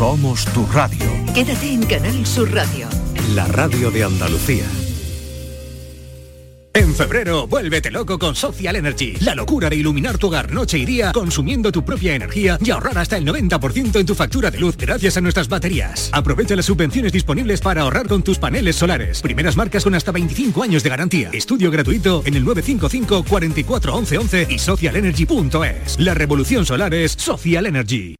Somos 0.00 0.46
tu 0.54 0.64
radio. 0.72 1.04
Quédate 1.34 1.74
en 1.74 1.82
Canal 1.84 2.24
Sur 2.24 2.50
Radio. 2.54 2.88
La 3.34 3.46
radio 3.46 3.90
de 3.90 4.02
Andalucía. 4.02 4.64
En 6.72 6.94
febrero, 6.94 7.46
vuélvete 7.46 7.90
loco 7.90 8.18
con 8.18 8.34
Social 8.34 8.76
Energy. 8.76 9.16
La 9.20 9.34
locura 9.34 9.68
de 9.68 9.76
iluminar 9.76 10.16
tu 10.16 10.28
hogar 10.28 10.52
noche 10.52 10.78
y 10.78 10.86
día 10.86 11.12
consumiendo 11.12 11.70
tu 11.70 11.84
propia 11.84 12.14
energía 12.14 12.56
y 12.64 12.70
ahorrar 12.70 12.96
hasta 12.96 13.18
el 13.18 13.26
90% 13.26 14.00
en 14.00 14.06
tu 14.06 14.14
factura 14.14 14.50
de 14.50 14.58
luz 14.58 14.78
gracias 14.78 15.18
a 15.18 15.20
nuestras 15.20 15.50
baterías. 15.50 16.08
Aprovecha 16.14 16.56
las 16.56 16.64
subvenciones 16.64 17.12
disponibles 17.12 17.60
para 17.60 17.82
ahorrar 17.82 18.08
con 18.08 18.22
tus 18.22 18.38
paneles 18.38 18.76
solares. 18.76 19.20
Primeras 19.20 19.58
marcas 19.58 19.84
con 19.84 19.94
hasta 19.94 20.12
25 20.12 20.62
años 20.62 20.82
de 20.82 20.88
garantía. 20.88 21.28
Estudio 21.34 21.70
gratuito 21.70 22.22
en 22.24 22.36
el 22.36 22.44
955 22.46 23.22
44 23.28 23.94
11 23.96 24.16
11 24.16 24.46
y 24.48 24.58
socialenergy.es. 24.58 26.00
La 26.00 26.14
revolución 26.14 26.64
solar 26.64 26.94
es 26.94 27.12
Social 27.12 27.66
Energy. 27.66 28.19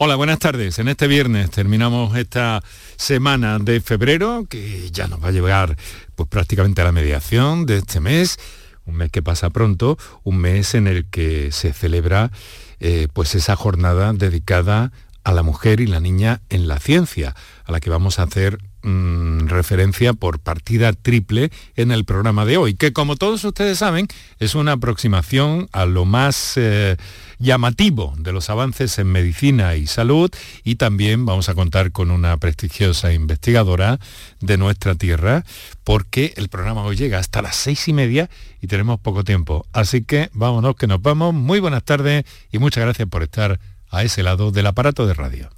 Hola, 0.00 0.14
buenas 0.14 0.38
tardes. 0.38 0.78
En 0.78 0.86
este 0.86 1.08
viernes 1.08 1.50
terminamos 1.50 2.16
esta 2.16 2.62
semana 2.94 3.58
de 3.58 3.80
febrero 3.80 4.46
que 4.48 4.88
ya 4.92 5.08
nos 5.08 5.20
va 5.20 5.28
a 5.28 5.32
llevar 5.32 5.76
pues 6.14 6.28
prácticamente 6.28 6.80
a 6.80 6.84
la 6.84 6.92
mediación 6.92 7.66
de 7.66 7.78
este 7.78 7.98
mes, 7.98 8.38
un 8.86 8.94
mes 8.94 9.10
que 9.10 9.22
pasa 9.22 9.50
pronto, 9.50 9.98
un 10.22 10.38
mes 10.38 10.76
en 10.76 10.86
el 10.86 11.06
que 11.06 11.50
se 11.50 11.72
celebra 11.72 12.30
eh, 12.78 13.08
pues 13.12 13.34
esa 13.34 13.56
jornada 13.56 14.12
dedicada 14.12 14.92
a 15.24 15.32
la 15.32 15.42
mujer 15.42 15.80
y 15.80 15.88
la 15.88 15.98
niña 15.98 16.42
en 16.48 16.68
la 16.68 16.78
ciencia, 16.78 17.34
a 17.68 17.72
la 17.72 17.78
que 17.78 17.90
vamos 17.90 18.18
a 18.18 18.24
hacer 18.24 18.58
Mm, 18.80 19.48
referencia 19.48 20.12
por 20.12 20.38
partida 20.38 20.92
triple 20.92 21.50
en 21.74 21.90
el 21.90 22.04
programa 22.04 22.44
de 22.44 22.58
hoy, 22.58 22.74
que 22.74 22.92
como 22.92 23.16
todos 23.16 23.42
ustedes 23.42 23.78
saben 23.78 24.06
es 24.38 24.54
una 24.54 24.72
aproximación 24.72 25.68
a 25.72 25.84
lo 25.84 26.04
más 26.04 26.52
eh, 26.54 26.96
llamativo 27.40 28.14
de 28.18 28.32
los 28.32 28.50
avances 28.50 28.96
en 29.00 29.08
medicina 29.08 29.74
y 29.74 29.88
salud 29.88 30.30
y 30.62 30.76
también 30.76 31.26
vamos 31.26 31.48
a 31.48 31.56
contar 31.56 31.90
con 31.90 32.12
una 32.12 32.36
prestigiosa 32.36 33.12
investigadora 33.12 33.98
de 34.40 34.56
nuestra 34.58 34.94
tierra 34.94 35.44
porque 35.82 36.34
el 36.36 36.48
programa 36.48 36.84
hoy 36.84 36.94
llega 36.94 37.18
hasta 37.18 37.42
las 37.42 37.56
seis 37.56 37.88
y 37.88 37.92
media 37.92 38.30
y 38.62 38.68
tenemos 38.68 39.00
poco 39.00 39.24
tiempo. 39.24 39.66
Así 39.72 40.04
que 40.04 40.30
vámonos 40.32 40.76
que 40.76 40.86
nos 40.86 41.02
vamos. 41.02 41.34
Muy 41.34 41.58
buenas 41.58 41.82
tardes 41.82 42.24
y 42.52 42.58
muchas 42.58 42.84
gracias 42.84 43.08
por 43.08 43.24
estar 43.24 43.58
a 43.90 44.04
ese 44.04 44.22
lado 44.22 44.52
del 44.52 44.66
aparato 44.66 45.04
de 45.04 45.14
radio. 45.14 45.57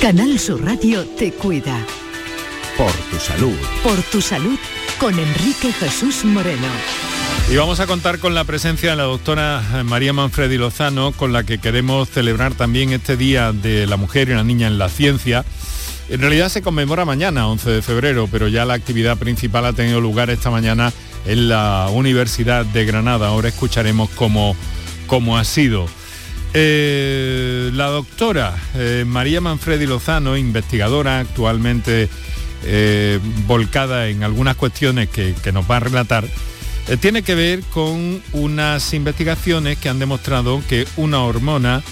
Canal 0.00 0.38
Sur 0.38 0.64
Radio 0.64 1.04
te 1.04 1.32
cuida. 1.32 1.76
Por 2.76 2.92
tu 2.92 3.18
salud. 3.18 3.56
Por 3.82 4.00
tu 4.02 4.20
salud 4.20 4.56
con 5.00 5.18
Enrique 5.18 5.72
Jesús 5.72 6.24
Moreno. 6.24 6.68
Y 7.50 7.56
vamos 7.56 7.80
a 7.80 7.88
contar 7.88 8.20
con 8.20 8.32
la 8.32 8.44
presencia 8.44 8.90
de 8.90 8.96
la 8.96 9.02
doctora 9.02 9.60
María 9.84 10.12
Manfredi 10.12 10.56
Lozano, 10.56 11.10
con 11.10 11.32
la 11.32 11.42
que 11.42 11.58
queremos 11.58 12.08
celebrar 12.10 12.54
también 12.54 12.92
este 12.92 13.16
Día 13.16 13.52
de 13.52 13.88
la 13.88 13.96
Mujer 13.96 14.28
y 14.28 14.34
la 14.34 14.44
Niña 14.44 14.68
en 14.68 14.78
la 14.78 14.88
Ciencia. 14.88 15.44
En 16.08 16.20
realidad 16.20 16.48
se 16.48 16.62
conmemora 16.62 17.04
mañana, 17.04 17.48
11 17.48 17.68
de 17.68 17.82
febrero, 17.82 18.28
pero 18.30 18.46
ya 18.46 18.64
la 18.64 18.74
actividad 18.74 19.18
principal 19.18 19.66
ha 19.66 19.72
tenido 19.72 20.00
lugar 20.00 20.30
esta 20.30 20.50
mañana 20.50 20.92
en 21.26 21.48
la 21.48 21.88
Universidad 21.92 22.64
de 22.64 22.84
Granada. 22.84 23.28
Ahora 23.28 23.48
escucharemos 23.48 24.10
cómo, 24.10 24.54
cómo 25.08 25.36
ha 25.36 25.44
sido. 25.44 25.88
Eh, 26.54 27.70
la 27.74 27.86
doctora 27.86 28.56
eh, 28.74 29.04
María 29.06 29.40
Manfredi 29.40 29.86
Lozano, 29.86 30.36
investigadora 30.36 31.20
actualmente 31.20 32.08
eh, 32.64 33.20
volcada 33.46 34.08
en 34.08 34.24
algunas 34.24 34.56
cuestiones 34.56 35.08
que, 35.10 35.34
nos 35.52 35.70
va 35.70 35.76
a 35.76 35.80
relatar, 35.80 36.26
tiene 37.00 37.22
que 37.22 37.34
ver 37.34 37.60
con 37.64 38.22
unas 38.32 38.94
investigaciones 38.94 39.76
que 39.76 39.90
han 39.90 39.98
demostrado 39.98 40.62
que 40.70 40.86
una 40.96 41.20
hormona, 41.20 41.82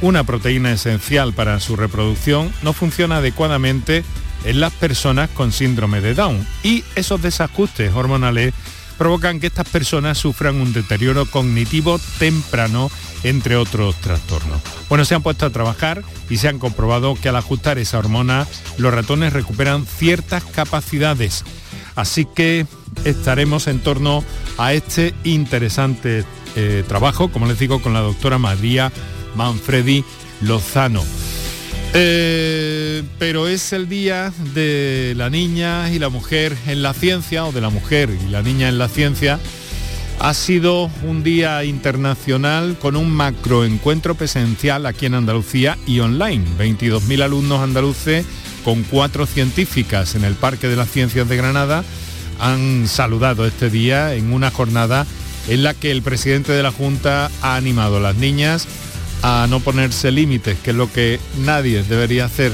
una 0.00 0.24
proteína 0.24 0.72
esencial 0.72 1.34
para 1.34 1.60
su 1.60 1.76
reproducción, 1.76 2.50
no 2.62 2.72
funciona 2.72 3.18
adecuadamente 3.18 4.04
en 4.44 4.60
las 4.60 4.72
personas 4.72 5.28
con 5.28 5.52
síndrome 5.52 6.00
de 6.00 6.14
Down. 6.14 6.46
Y 6.62 6.82
esos 6.94 7.20
desajustes 7.20 7.92
hormonales 7.92 8.54
provocan 8.98 9.38
que 9.38 9.46
estas 9.46 9.68
personas 9.68 10.18
sufran 10.18 10.56
un 10.56 10.72
deterioro 10.72 11.24
cognitivo 11.26 12.00
temprano 12.18 12.90
entre 13.22 13.56
otros 13.56 13.94
trastornos. 13.96 14.60
Bueno, 14.88 15.04
se 15.04 15.14
han 15.14 15.22
puesto 15.22 15.46
a 15.46 15.50
trabajar 15.50 16.02
y 16.30 16.38
se 16.38 16.48
han 16.48 16.58
comprobado 16.58 17.14
que 17.14 17.28
al 17.28 17.36
ajustar 17.36 17.78
esa 17.78 17.98
hormona, 17.98 18.46
los 18.76 18.92
ratones 18.92 19.32
recuperan 19.32 19.86
ciertas 19.86 20.44
capacidades. 20.44 21.44
Así 21.96 22.26
que 22.26 22.66
estaremos 23.04 23.66
en 23.66 23.80
torno 23.80 24.24
a 24.56 24.72
este 24.72 25.14
interesante 25.24 26.24
eh, 26.56 26.84
trabajo, 26.86 27.30
como 27.30 27.46
les 27.46 27.58
digo, 27.58 27.82
con 27.82 27.92
la 27.92 28.00
doctora 28.00 28.38
María 28.38 28.92
Manfredi 29.34 30.04
Lozano. 30.40 31.04
Eh, 31.94 33.02
pero 33.18 33.48
es 33.48 33.72
el 33.72 33.88
día 33.88 34.32
de 34.54 35.14
la 35.16 35.30
niña 35.30 35.90
y 35.90 35.98
la 35.98 36.08
mujer 36.08 36.56
en 36.66 36.82
la 36.82 36.92
ciencia, 36.92 37.46
o 37.46 37.52
de 37.52 37.60
la 37.60 37.70
mujer 37.70 38.10
y 38.10 38.28
la 38.28 38.42
niña 38.42 38.68
en 38.68 38.78
la 38.78 38.88
ciencia, 38.88 39.40
ha 40.20 40.34
sido 40.34 40.90
un 41.04 41.22
día 41.22 41.64
internacional 41.64 42.76
con 42.80 42.96
un 42.96 43.10
macroencuentro 43.10 44.14
presencial 44.14 44.86
aquí 44.86 45.06
en 45.06 45.14
Andalucía 45.14 45.78
y 45.86 46.00
online. 46.00 46.44
22.000 46.58 47.22
alumnos 47.22 47.60
andaluces 47.60 48.26
con 48.64 48.82
cuatro 48.82 49.26
científicas 49.26 50.14
en 50.14 50.24
el 50.24 50.34
Parque 50.34 50.68
de 50.68 50.76
las 50.76 50.90
Ciencias 50.90 51.28
de 51.28 51.36
Granada 51.36 51.84
han 52.40 52.86
saludado 52.88 53.46
este 53.46 53.70
día 53.70 54.14
en 54.14 54.32
una 54.32 54.50
jornada 54.50 55.06
en 55.48 55.62
la 55.62 55.74
que 55.74 55.90
el 55.90 56.02
presidente 56.02 56.52
de 56.52 56.62
la 56.62 56.72
Junta 56.72 57.30
ha 57.42 57.56
animado 57.56 57.98
a 57.98 58.00
las 58.00 58.16
niñas 58.16 58.66
a 59.22 59.46
no 59.48 59.60
ponerse 59.60 60.10
límites, 60.10 60.58
que 60.62 60.70
es 60.70 60.76
lo 60.76 60.92
que 60.92 61.18
nadie 61.38 61.82
debería 61.82 62.26
hacer. 62.26 62.52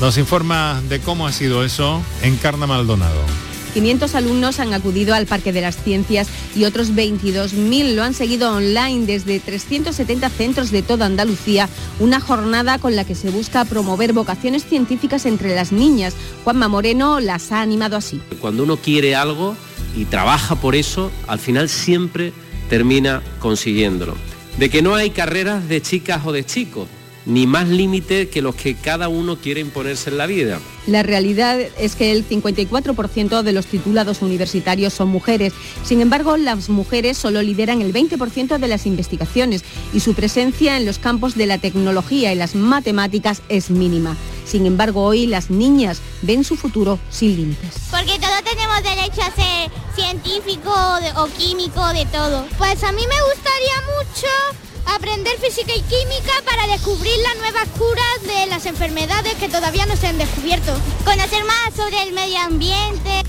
Nos 0.00 0.18
informa 0.18 0.80
de 0.88 1.00
cómo 1.00 1.26
ha 1.26 1.32
sido 1.32 1.64
eso 1.64 2.02
Encarna 2.22 2.66
Maldonado. 2.66 3.51
500 3.74 4.14
alumnos 4.14 4.60
han 4.60 4.74
acudido 4.74 5.14
al 5.14 5.26
Parque 5.26 5.52
de 5.52 5.60
las 5.60 5.82
Ciencias 5.82 6.28
y 6.54 6.64
otros 6.64 6.92
22.000 6.92 7.94
lo 7.94 8.02
han 8.02 8.14
seguido 8.14 8.52
online 8.54 9.06
desde 9.06 9.40
370 9.40 10.28
centros 10.30 10.70
de 10.70 10.82
toda 10.82 11.06
Andalucía, 11.06 11.68
una 11.98 12.20
jornada 12.20 12.78
con 12.78 12.96
la 12.96 13.04
que 13.04 13.14
se 13.14 13.30
busca 13.30 13.64
promover 13.64 14.12
vocaciones 14.12 14.64
científicas 14.64 15.26
entre 15.26 15.54
las 15.54 15.72
niñas. 15.72 16.14
Juanma 16.44 16.68
Moreno 16.68 17.20
las 17.20 17.52
ha 17.52 17.60
animado 17.60 17.96
así. 17.96 18.20
Cuando 18.40 18.64
uno 18.64 18.76
quiere 18.76 19.14
algo 19.14 19.56
y 19.96 20.04
trabaja 20.04 20.56
por 20.56 20.74
eso, 20.74 21.10
al 21.26 21.38
final 21.38 21.68
siempre 21.68 22.32
termina 22.68 23.22
consiguiéndolo. 23.38 24.16
De 24.58 24.68
que 24.68 24.82
no 24.82 24.94
hay 24.94 25.10
carreras 25.10 25.68
de 25.68 25.80
chicas 25.80 26.22
o 26.24 26.32
de 26.32 26.44
chicos, 26.44 26.88
ni 27.26 27.46
más 27.46 27.68
límites 27.68 28.28
que 28.28 28.42
los 28.42 28.54
que 28.54 28.74
cada 28.74 29.08
uno 29.08 29.36
quiere 29.36 29.60
imponerse 29.60 30.10
en 30.10 30.18
la 30.18 30.26
vida. 30.26 30.60
La 30.86 31.02
realidad 31.02 31.60
es 31.78 31.94
que 31.94 32.10
el 32.10 32.28
54% 32.28 33.42
de 33.42 33.52
los 33.52 33.66
titulados 33.66 34.22
universitarios 34.22 34.92
son 34.92 35.08
mujeres. 35.08 35.52
Sin 35.84 36.00
embargo, 36.00 36.36
las 36.36 36.68
mujeres 36.68 37.16
solo 37.16 37.42
lideran 37.42 37.80
el 37.80 37.92
20% 37.92 38.58
de 38.58 38.68
las 38.68 38.86
investigaciones 38.86 39.64
y 39.92 40.00
su 40.00 40.14
presencia 40.14 40.76
en 40.76 40.84
los 40.84 40.98
campos 40.98 41.36
de 41.36 41.46
la 41.46 41.58
tecnología 41.58 42.32
y 42.32 42.36
las 42.36 42.54
matemáticas 42.54 43.42
es 43.48 43.70
mínima. 43.70 44.16
Sin 44.44 44.66
embargo, 44.66 45.04
hoy 45.04 45.26
las 45.26 45.50
niñas 45.50 46.00
ven 46.22 46.42
su 46.42 46.56
futuro 46.56 46.98
sin 47.10 47.36
límites. 47.36 47.74
Porque 47.90 48.18
todos 48.18 48.42
tenemos 48.42 48.82
derecho 48.82 49.22
a 49.22 49.34
ser 49.34 49.70
científico 49.94 50.72
o 51.16 51.26
químico, 51.38 51.86
de 51.92 52.04
todo. 52.06 52.44
Pues 52.58 52.82
a 52.82 52.92
mí 52.92 53.02
me 53.06 53.22
gustaría 53.32 53.76
mucho 53.98 54.71
aprender 54.86 55.38
física 55.38 55.72
y 55.74 55.82
química 55.82 56.32
para 56.44 56.66
descubrir 56.66 57.16
las 57.22 57.36
nuevas 57.36 57.68
curas 57.78 58.22
de 58.22 58.46
las 58.46 58.66
enfermedades 58.66 59.34
que 59.34 59.48
todavía 59.48 59.86
no 59.86 59.96
se 59.96 60.06
han 60.06 60.18
descubierto. 60.18 60.72
Conocer 61.04 61.44
más 61.44 61.74
sobre 61.74 62.02
el 62.02 62.12
medio 62.12 62.38
ambiente. 62.40 63.22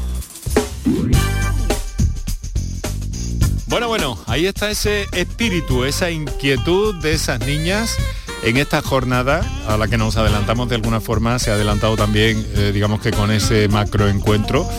Bueno, 3.68 3.88
bueno, 3.88 4.24
ahí 4.28 4.46
está 4.46 4.70
ese 4.70 5.08
espíritu, 5.14 5.84
esa 5.84 6.12
inquietud 6.12 6.94
de 7.02 7.14
esas 7.14 7.40
niñas 7.40 7.98
en 8.44 8.58
esta 8.58 8.82
jornada 8.82 9.42
a 9.68 9.78
la 9.78 9.88
que 9.88 9.98
nos 9.98 10.18
adelantamos 10.18 10.70
de 10.70 10.76
alguna 10.76 11.02
forma, 11.02 11.40
se 11.40 11.50
ha 11.50 11.56
adelantado 11.56 11.96
también, 11.96 12.46
eh, 12.56 12.72
digamos 12.74 13.02
que 13.02 13.12
con 13.12 13.32
ese 13.32 13.68
macroencuentro 13.70 14.70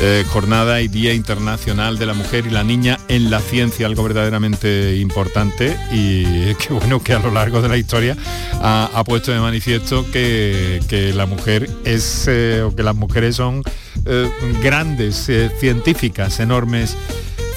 eh, 0.00 0.24
jornada 0.28 0.80
y 0.80 0.88
Día 0.88 1.12
Internacional 1.12 1.98
de 1.98 2.06
la 2.06 2.14
Mujer 2.14 2.46
y 2.46 2.50
la 2.50 2.62
Niña 2.62 2.98
en 3.08 3.30
la 3.30 3.40
Ciencia, 3.40 3.86
algo 3.86 4.04
verdaderamente 4.04 4.96
importante 4.96 5.76
y 5.92 6.54
qué 6.54 6.72
bueno 6.72 7.02
que 7.02 7.14
a 7.14 7.18
lo 7.18 7.32
largo 7.32 7.60
de 7.60 7.68
la 7.68 7.76
historia 7.76 8.16
ha, 8.62 9.02
puesto 9.04 9.32
de 9.32 9.40
manifiesto 9.40 10.08
que, 10.10 11.12
la 11.14 11.26
mujer 11.26 11.68
es, 11.84 12.26
eh, 12.28 12.62
o 12.62 12.74
que 12.74 12.82
las 12.82 12.94
mujeres 12.94 13.36
son 13.36 13.62
eh, 14.06 14.30
grandes 14.62 15.30
científicas, 15.58 16.38
enormes 16.38 16.96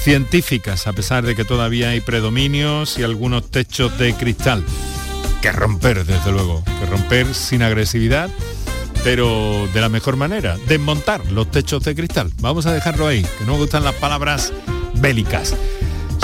científicas, 0.00 0.88
a 0.88 0.92
pesar 0.92 1.24
de 1.24 1.36
que 1.36 1.44
todavía 1.44 1.90
hay 1.90 2.00
predominios 2.00 2.98
y 2.98 3.04
algunos 3.04 3.50
techos 3.50 3.96
de 3.98 4.14
cristal. 4.14 4.64
Que 5.40 5.52
romper, 5.52 6.04
desde 6.04 6.32
luego, 6.32 6.64
que 6.64 6.86
romper 6.86 7.34
sin 7.34 7.62
agresividad 7.62 8.30
pero 9.04 9.68
de 9.72 9.80
la 9.80 9.88
mejor 9.88 10.16
manera, 10.16 10.56
desmontar 10.68 11.30
los 11.32 11.50
techos 11.50 11.82
de 11.84 11.94
cristal. 11.94 12.30
Vamos 12.40 12.66
a 12.66 12.72
dejarlo 12.72 13.06
ahí, 13.06 13.22
que 13.38 13.44
no 13.44 13.52
me 13.52 13.58
gustan 13.58 13.84
las 13.84 13.94
palabras 13.94 14.52
bélicas. 14.94 15.54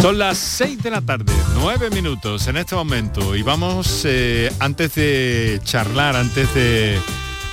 Son 0.00 0.16
las 0.16 0.38
6 0.38 0.82
de 0.82 0.90
la 0.90 1.00
tarde, 1.00 1.32
9 1.54 1.90
minutos 1.90 2.46
en 2.46 2.56
este 2.56 2.76
momento 2.76 3.34
y 3.34 3.42
vamos, 3.42 4.02
eh, 4.04 4.52
antes 4.60 4.94
de 4.94 5.60
charlar, 5.64 6.14
antes 6.14 6.54
de 6.54 6.98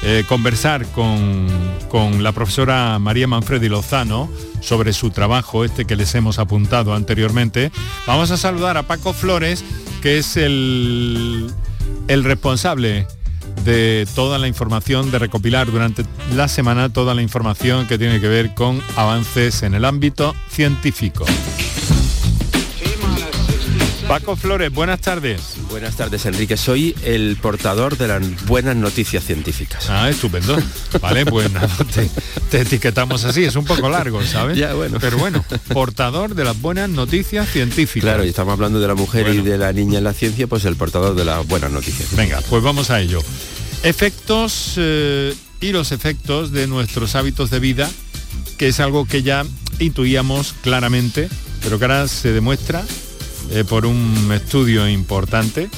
eh, 0.03 0.23
conversar 0.27 0.85
con, 0.91 1.47
con, 1.89 2.21
la 2.21 2.31
profesora 2.31 2.99
María 2.99 3.27
Manfredi 3.27 3.67
Lozano 3.67 4.29
sobre 4.61 4.93
su 4.93 5.09
trabajo, 5.09 5.65
este 5.65 5.85
que 5.85 5.95
les 5.95 6.13
hemos 6.13 6.37
apuntado 6.37 6.93
anteriormente, 6.93 7.71
vamos 8.05 8.29
a 8.29 8.37
saludar 8.37 8.77
a 8.77 8.83
Paco 8.83 9.13
Flores, 9.13 9.65
que 10.03 10.19
es 10.19 10.37
el, 10.37 11.49
el 12.07 12.23
responsable 12.23 13.07
de 13.65 14.07
toda 14.13 14.37
la 14.37 14.47
información, 14.47 15.11
de 15.11 15.19
recopilar 15.19 15.71
durante 15.71 16.05
la 16.35 16.47
semana 16.47 16.93
toda 16.93 17.15
la 17.15 17.21
información 17.21 17.87
que 17.87 17.97
tiene 17.97 18.21
que 18.21 18.27
ver 18.27 18.53
con 18.53 18.81
avances 18.95 19.63
en 19.63 19.73
el 19.73 19.85
ámbito 19.85 20.35
científico. 20.49 21.25
Paco 24.07 24.35
Flores, 24.35 24.71
buenas 24.71 25.01
tardes. 25.01 25.55
Buenas 25.67 25.95
tardes, 25.95 26.27
Enrique. 26.27 26.57
Soy 26.57 26.95
el 27.03 27.37
portador 27.41 27.97
de 27.97 28.07
las 28.07 28.45
buenas 28.45 28.75
noticias 28.75 29.23
científicas. 29.23 29.89
Ah, 29.89 30.09
estupendo. 30.09 30.55
Vale, 31.01 31.25
pues 31.25 31.51
nada, 31.51 31.67
te, 32.51 32.61
etiquetamos 32.61 33.23
así. 33.23 33.43
Es 33.43 33.55
un 33.55 33.65
poco 33.65 33.89
largo, 33.89 34.23
¿sabes? 34.23 34.57
Ya, 34.57 34.75
bueno. 34.75 34.99
Pero 35.01 35.17
bueno, 35.17 35.43
portador 35.73 36.35
de 36.35 36.43
las 36.43 36.61
buenas 36.61 36.87
noticias 36.89 37.49
científicas. 37.49 38.09
Claro, 38.09 38.25
y 38.25 38.29
estamos 38.29 38.53
hablando 38.53 38.79
de 38.79 38.87
la 38.87 38.95
mujer 38.95 39.27
y 39.29 39.41
de 39.41 39.57
la 39.57 39.73
niña 39.73 39.97
en 39.97 40.03
la 40.03 40.13
ciencia, 40.13 40.45
pues 40.45 40.65
el 40.65 40.75
portador 40.75 41.15
de 41.15 41.25
las 41.25 41.45
buenas 41.47 41.71
noticias. 41.71 42.15
Venga, 42.15 42.41
pues 42.47 42.61
vamos 42.61 42.91
a 42.91 43.01
ello. 43.01 43.21
Efectos 43.85 44.73
eh, 44.77 45.35
y 45.61 45.71
los 45.71 45.91
efectos 45.91 46.51
de 46.51 46.65
nuestros 46.65 47.13
hábitos 47.13 47.51
de 47.51 47.59
vida, 47.59 47.87
que 48.57 48.69
es 48.69 48.79
algo 48.79 49.05
que 49.05 49.21
ya 49.21 49.45
intuíamos 49.77 50.55
claramente, 50.63 51.29
pero 51.61 51.77
que 51.77 51.85
ahora 51.85 52.07
se 52.07 52.33
demuestra 52.33 52.83
eh, 53.51 53.63
por 53.63 53.85
un 53.85 54.31
estudio 54.33 54.89
importante 54.89 55.69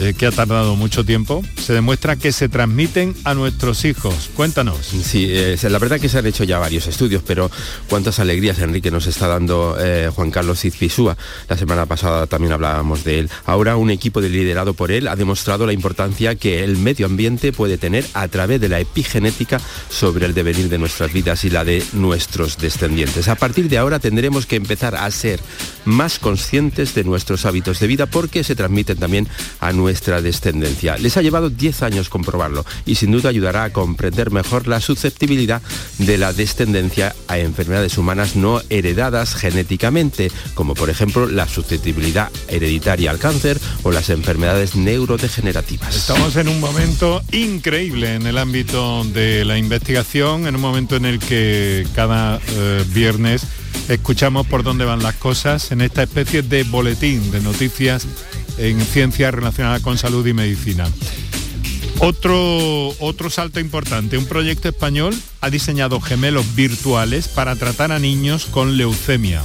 eh, 0.00 0.14
que 0.16 0.26
ha 0.26 0.30
tardado 0.30 0.76
mucho 0.76 1.04
tiempo, 1.04 1.42
se 1.60 1.72
demuestra 1.72 2.14
que 2.14 2.30
se 2.30 2.48
transmiten 2.48 3.16
a 3.24 3.34
nuestros 3.34 3.84
hijos. 3.84 4.30
Cuéntanos. 4.36 4.78
Sí, 4.86 5.26
eh, 5.28 5.56
la 5.68 5.78
verdad 5.80 5.98
que 5.98 6.08
se 6.08 6.18
han 6.18 6.26
hecho 6.26 6.44
ya 6.44 6.60
varios 6.60 6.86
estudios, 6.86 7.20
pero 7.26 7.50
cuántas 7.88 8.20
alegrías, 8.20 8.60
Enrique, 8.60 8.92
nos 8.92 9.08
está 9.08 9.26
dando 9.26 9.76
eh, 9.80 10.08
Juan 10.14 10.30
Carlos 10.30 10.64
Izpisúa. 10.64 11.16
La 11.48 11.56
semana 11.56 11.86
pasada 11.86 12.28
también 12.28 12.52
hablábamos 12.52 13.02
de 13.02 13.18
él. 13.18 13.30
Ahora 13.44 13.74
un 13.74 13.90
equipo 13.90 14.20
liderado 14.20 14.72
por 14.72 14.92
él 14.92 15.08
ha 15.08 15.16
demostrado 15.16 15.66
la 15.66 15.72
importancia 15.72 16.36
que 16.36 16.62
el 16.62 16.76
medio 16.76 17.06
ambiente 17.06 17.52
puede 17.52 17.76
tener 17.76 18.06
a 18.14 18.28
través 18.28 18.60
de 18.60 18.68
la 18.68 18.78
epigenética 18.78 19.60
sobre 19.90 20.26
el 20.26 20.34
devenir 20.34 20.68
de 20.68 20.78
nuestras 20.78 21.12
vidas 21.12 21.44
y 21.44 21.50
la 21.50 21.64
de 21.64 21.82
nuestros 21.92 22.56
descendientes. 22.58 23.26
A 23.26 23.34
partir 23.34 23.68
de 23.68 23.78
ahora 23.78 23.98
tendremos 23.98 24.46
que 24.46 24.54
empezar 24.54 24.94
a 24.94 25.10
ser 25.10 25.40
más 25.84 26.20
conscientes 26.20 26.94
de 26.94 27.02
nuestros 27.02 27.46
hábitos 27.46 27.80
de 27.80 27.88
vida 27.88 28.06
porque 28.06 28.44
se 28.44 28.54
transmiten 28.54 28.98
también 28.98 29.26
a 29.58 29.72
nuestros 29.72 29.87
nuestra 29.88 30.20
descendencia. 30.20 30.98
Les 30.98 31.16
ha 31.16 31.22
llevado 31.22 31.48
10 31.48 31.82
años 31.82 32.10
comprobarlo 32.10 32.62
y 32.84 32.96
sin 32.96 33.10
duda 33.10 33.30
ayudará 33.30 33.64
a 33.64 33.72
comprender 33.72 34.30
mejor 34.30 34.68
la 34.68 34.82
susceptibilidad 34.82 35.62
de 35.96 36.18
la 36.18 36.34
descendencia 36.34 37.16
a 37.26 37.38
enfermedades 37.38 37.96
humanas 37.96 38.36
no 38.36 38.60
heredadas 38.68 39.34
genéticamente, 39.34 40.30
como 40.52 40.74
por 40.74 40.90
ejemplo 40.90 41.26
la 41.26 41.48
susceptibilidad 41.48 42.30
hereditaria 42.48 43.10
al 43.10 43.18
cáncer 43.18 43.58
o 43.82 43.90
las 43.90 44.10
enfermedades 44.10 44.76
neurodegenerativas. 44.76 45.96
Estamos 45.96 46.36
en 46.36 46.48
un 46.48 46.60
momento 46.60 47.22
increíble 47.32 48.14
en 48.14 48.26
el 48.26 48.36
ámbito 48.36 49.04
de 49.04 49.46
la 49.46 49.56
investigación, 49.56 50.46
en 50.46 50.54
un 50.54 50.60
momento 50.60 50.96
en 50.96 51.06
el 51.06 51.18
que 51.18 51.86
cada 51.94 52.42
eh, 52.46 52.84
viernes 52.92 53.46
escuchamos 53.88 54.46
por 54.46 54.62
dónde 54.62 54.84
van 54.84 55.02
las 55.02 55.14
cosas 55.14 55.72
en 55.72 55.80
esta 55.80 56.02
especie 56.02 56.42
de 56.42 56.64
boletín 56.64 57.30
de 57.30 57.40
noticias 57.40 58.06
en 58.58 58.80
ciencias 58.80 59.32
relacionadas 59.32 59.82
con 59.82 59.98
salud 59.98 60.26
y 60.26 60.34
medicina. 60.34 60.86
Otro, 62.00 62.94
otro 63.00 63.28
salto 63.28 63.58
importante, 63.58 64.18
un 64.18 64.26
proyecto 64.26 64.68
español 64.68 65.16
ha 65.40 65.50
diseñado 65.50 66.00
gemelos 66.00 66.54
virtuales 66.54 67.26
para 67.26 67.56
tratar 67.56 67.90
a 67.90 67.98
niños 67.98 68.46
con 68.46 68.76
leucemia. 68.76 69.42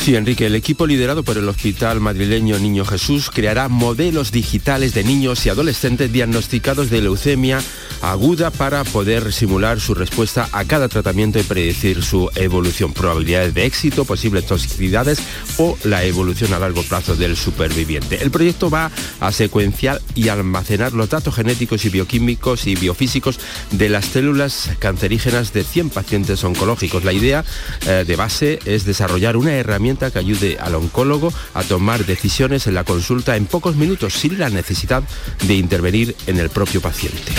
Sí, 0.00 0.16
Enrique, 0.16 0.46
el 0.46 0.54
equipo 0.54 0.86
liderado 0.86 1.22
por 1.22 1.36
el 1.36 1.46
Hospital 1.46 2.00
Madrileño 2.00 2.58
Niño 2.58 2.86
Jesús 2.86 3.28
creará 3.28 3.68
modelos 3.68 4.32
digitales 4.32 4.94
de 4.94 5.04
niños 5.04 5.44
y 5.44 5.50
adolescentes 5.50 6.10
diagnosticados 6.10 6.88
de 6.88 7.02
leucemia 7.02 7.60
aguda 8.00 8.50
para 8.50 8.82
poder 8.84 9.30
simular 9.30 9.78
su 9.78 9.94
respuesta 9.94 10.48
a 10.52 10.64
cada 10.64 10.88
tratamiento 10.88 11.38
y 11.38 11.42
predecir 11.42 12.02
su 12.02 12.30
evolución, 12.34 12.94
probabilidades 12.94 13.52
de 13.52 13.66
éxito, 13.66 14.06
posibles 14.06 14.46
toxicidades 14.46 15.20
o 15.58 15.76
la 15.84 16.02
evolución 16.04 16.54
a 16.54 16.58
largo 16.58 16.82
plazo 16.82 17.14
del 17.14 17.36
superviviente. 17.36 18.22
El 18.22 18.30
proyecto 18.30 18.70
va 18.70 18.90
a 19.20 19.32
secuenciar 19.32 20.00
y 20.14 20.28
almacenar 20.28 20.94
los 20.94 21.10
datos 21.10 21.34
genéticos 21.34 21.84
y 21.84 21.90
bioquímicos 21.90 22.66
y 22.66 22.74
biofísicos 22.74 23.38
de 23.70 23.90
las 23.90 24.06
células 24.06 24.70
cancerígenas 24.78 25.52
de 25.52 25.62
100 25.62 25.90
pacientes 25.90 26.42
oncológicos. 26.42 27.04
La 27.04 27.12
idea 27.12 27.44
eh, 27.86 28.04
de 28.06 28.16
base 28.16 28.60
es 28.64 28.86
desarrollar 28.86 29.36
una 29.36 29.52
herramienta 29.52 29.89
que 29.96 30.18
ayude 30.18 30.58
al 30.60 30.74
oncólogo 30.74 31.32
a 31.54 31.62
tomar 31.64 32.06
decisiones 32.06 32.66
en 32.66 32.74
la 32.74 32.84
consulta 32.84 33.36
en 33.36 33.46
pocos 33.46 33.76
minutos 33.76 34.14
sin 34.14 34.38
la 34.38 34.48
necesidad 34.48 35.02
de 35.46 35.54
intervenir 35.54 36.14
en 36.26 36.38
el 36.38 36.50
propio 36.50 36.80
paciente. 36.80 37.32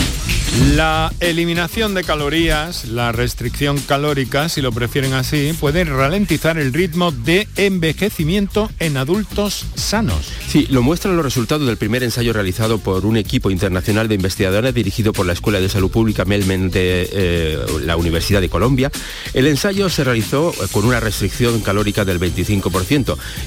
La 0.75 1.13
eliminación 1.21 1.93
de 1.93 2.03
calorías, 2.03 2.85
la 2.85 3.13
restricción 3.13 3.79
calórica, 3.79 4.49
si 4.49 4.61
lo 4.61 4.73
prefieren 4.73 5.13
así, 5.13 5.53
puede 5.57 5.85
ralentizar 5.85 6.57
el 6.57 6.73
ritmo 6.73 7.11
de 7.13 7.47
envejecimiento 7.55 8.69
en 8.79 8.97
adultos 8.97 9.65
sanos. 9.75 10.27
Sí, 10.49 10.67
lo 10.69 10.81
muestran 10.81 11.15
los 11.15 11.23
resultados 11.23 11.65
del 11.65 11.77
primer 11.77 12.03
ensayo 12.03 12.33
realizado 12.33 12.79
por 12.79 13.05
un 13.05 13.15
equipo 13.15 13.49
internacional 13.49 14.09
de 14.09 14.15
investigadores 14.15 14.73
dirigido 14.73 15.13
por 15.13 15.25
la 15.25 15.33
Escuela 15.33 15.61
de 15.61 15.69
Salud 15.69 15.89
Pública 15.89 16.25
Melmen 16.25 16.69
de 16.69 17.09
eh, 17.13 17.59
la 17.85 17.95
Universidad 17.95 18.41
de 18.41 18.49
Colombia. 18.49 18.91
El 19.33 19.47
ensayo 19.47 19.89
se 19.89 20.03
realizó 20.03 20.53
con 20.73 20.83
una 20.83 20.99
restricción 20.99 21.61
calórica 21.61 22.03
del 22.03 22.19
25% 22.19 22.40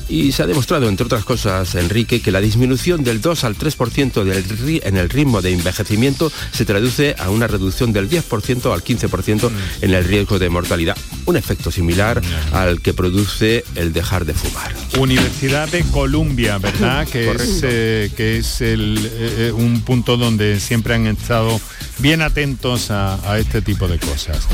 y 0.08 0.32
se 0.32 0.42
ha 0.42 0.46
demostrado, 0.46 0.88
entre 0.88 1.06
otras 1.06 1.24
cosas, 1.24 1.74
Enrique, 1.74 2.20
que 2.20 2.30
la 2.30 2.40
disminución 2.40 3.04
del 3.04 3.20
2 3.20 3.44
al 3.44 3.56
3% 3.56 4.24
del, 4.24 4.80
en 4.82 4.96
el 4.96 5.08
ritmo 5.08 5.42
de 5.42 5.52
envejecimiento 5.52 6.30
se 6.52 6.64
traduce 6.64 7.14
a 7.18 7.30
una 7.30 7.46
reducción 7.46 7.92
del 7.92 8.08
10% 8.08 8.72
al 8.72 8.84
15% 8.84 9.50
en 9.82 9.94
el 9.94 10.04
riesgo 10.04 10.38
de 10.38 10.48
mortalidad. 10.48 10.96
Un 11.26 11.36
efecto 11.36 11.70
similar 11.70 12.20
al 12.52 12.80
que 12.80 12.94
produce 12.94 13.64
el 13.74 13.92
dejar 13.92 14.24
de 14.24 14.34
fumar. 14.34 14.74
Universidad 14.98 15.68
de 15.68 15.82
Columbia, 15.84 16.58
¿verdad? 16.58 17.06
Que 17.08 17.30
es, 17.30 17.60
eh, 17.62 18.10
que 18.16 18.38
es 18.38 18.60
el, 18.60 18.98
eh, 19.12 19.52
un 19.54 19.80
punto 19.82 20.16
donde 20.16 20.60
siempre 20.60 20.94
han 20.94 21.06
estado 21.06 21.60
bien 21.98 22.22
atentos 22.22 22.90
a, 22.90 23.38
este 23.38 23.62
tipo 23.62 23.88
de 23.88 23.98
cosas. 23.98 24.46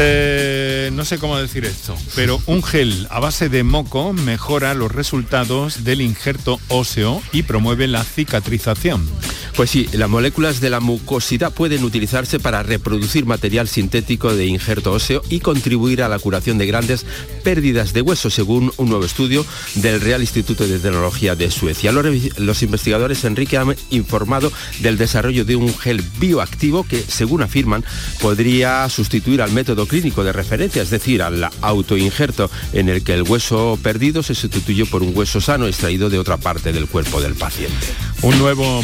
Eh, 0.00 0.90
no 0.92 1.04
sé 1.04 1.18
cómo 1.18 1.38
decir 1.38 1.64
esto, 1.64 1.96
pero 2.14 2.40
un 2.46 2.62
gel 2.62 3.08
a 3.10 3.18
base 3.18 3.48
de 3.48 3.64
moco 3.64 4.12
mejora 4.12 4.74
los 4.74 4.92
resultados 4.92 5.82
del 5.82 6.00
injerto 6.00 6.60
óseo 6.68 7.20
y 7.32 7.42
promueve 7.42 7.88
la 7.88 8.04
cicatrización. 8.04 9.08
Pues 9.58 9.70
sí, 9.70 9.88
las 9.90 10.08
moléculas 10.08 10.60
de 10.60 10.70
la 10.70 10.78
mucosidad 10.78 11.52
pueden 11.52 11.82
utilizarse 11.82 12.38
para 12.38 12.62
reproducir 12.62 13.26
material 13.26 13.66
sintético 13.66 14.32
de 14.32 14.46
injerto 14.46 14.92
óseo 14.92 15.20
y 15.30 15.40
contribuir 15.40 16.00
a 16.04 16.08
la 16.08 16.20
curación 16.20 16.58
de 16.58 16.66
grandes 16.66 17.04
pérdidas 17.42 17.92
de 17.92 18.02
hueso, 18.02 18.30
según 18.30 18.72
un 18.76 18.88
nuevo 18.88 19.04
estudio 19.04 19.44
del 19.74 20.00
Real 20.00 20.20
Instituto 20.20 20.64
de 20.64 20.78
Tecnología 20.78 21.34
de 21.34 21.50
Suecia. 21.50 21.90
Los, 21.90 22.62
investigadores, 22.62 23.24
Enrique, 23.24 23.56
han 23.56 23.74
informado 23.90 24.52
del 24.78 24.96
desarrollo 24.96 25.44
de 25.44 25.56
un 25.56 25.76
gel 25.76 26.04
bioactivo 26.20 26.84
que, 26.84 27.02
según 27.02 27.42
afirman, 27.42 27.84
podría 28.20 28.88
sustituir 28.88 29.42
al 29.42 29.50
método 29.50 29.87
clínico 29.88 30.22
de 30.22 30.32
referencia, 30.32 30.82
es 30.82 30.90
decir, 30.90 31.22
al 31.22 31.48
autoinjerto 31.60 32.50
en 32.72 32.88
el 32.88 33.02
que 33.02 33.14
el 33.14 33.22
hueso 33.22 33.78
perdido 33.82 34.22
se 34.22 34.34
sustituyó 34.34 34.86
por 34.86 35.02
un 35.02 35.16
hueso 35.16 35.40
sano 35.40 35.66
extraído 35.66 36.10
de 36.10 36.18
otra 36.18 36.36
parte 36.36 36.72
del 36.72 36.86
cuerpo 36.86 37.20
del 37.20 37.34
paciente. 37.34 37.86
Un 38.22 38.38
nuevo 38.38 38.82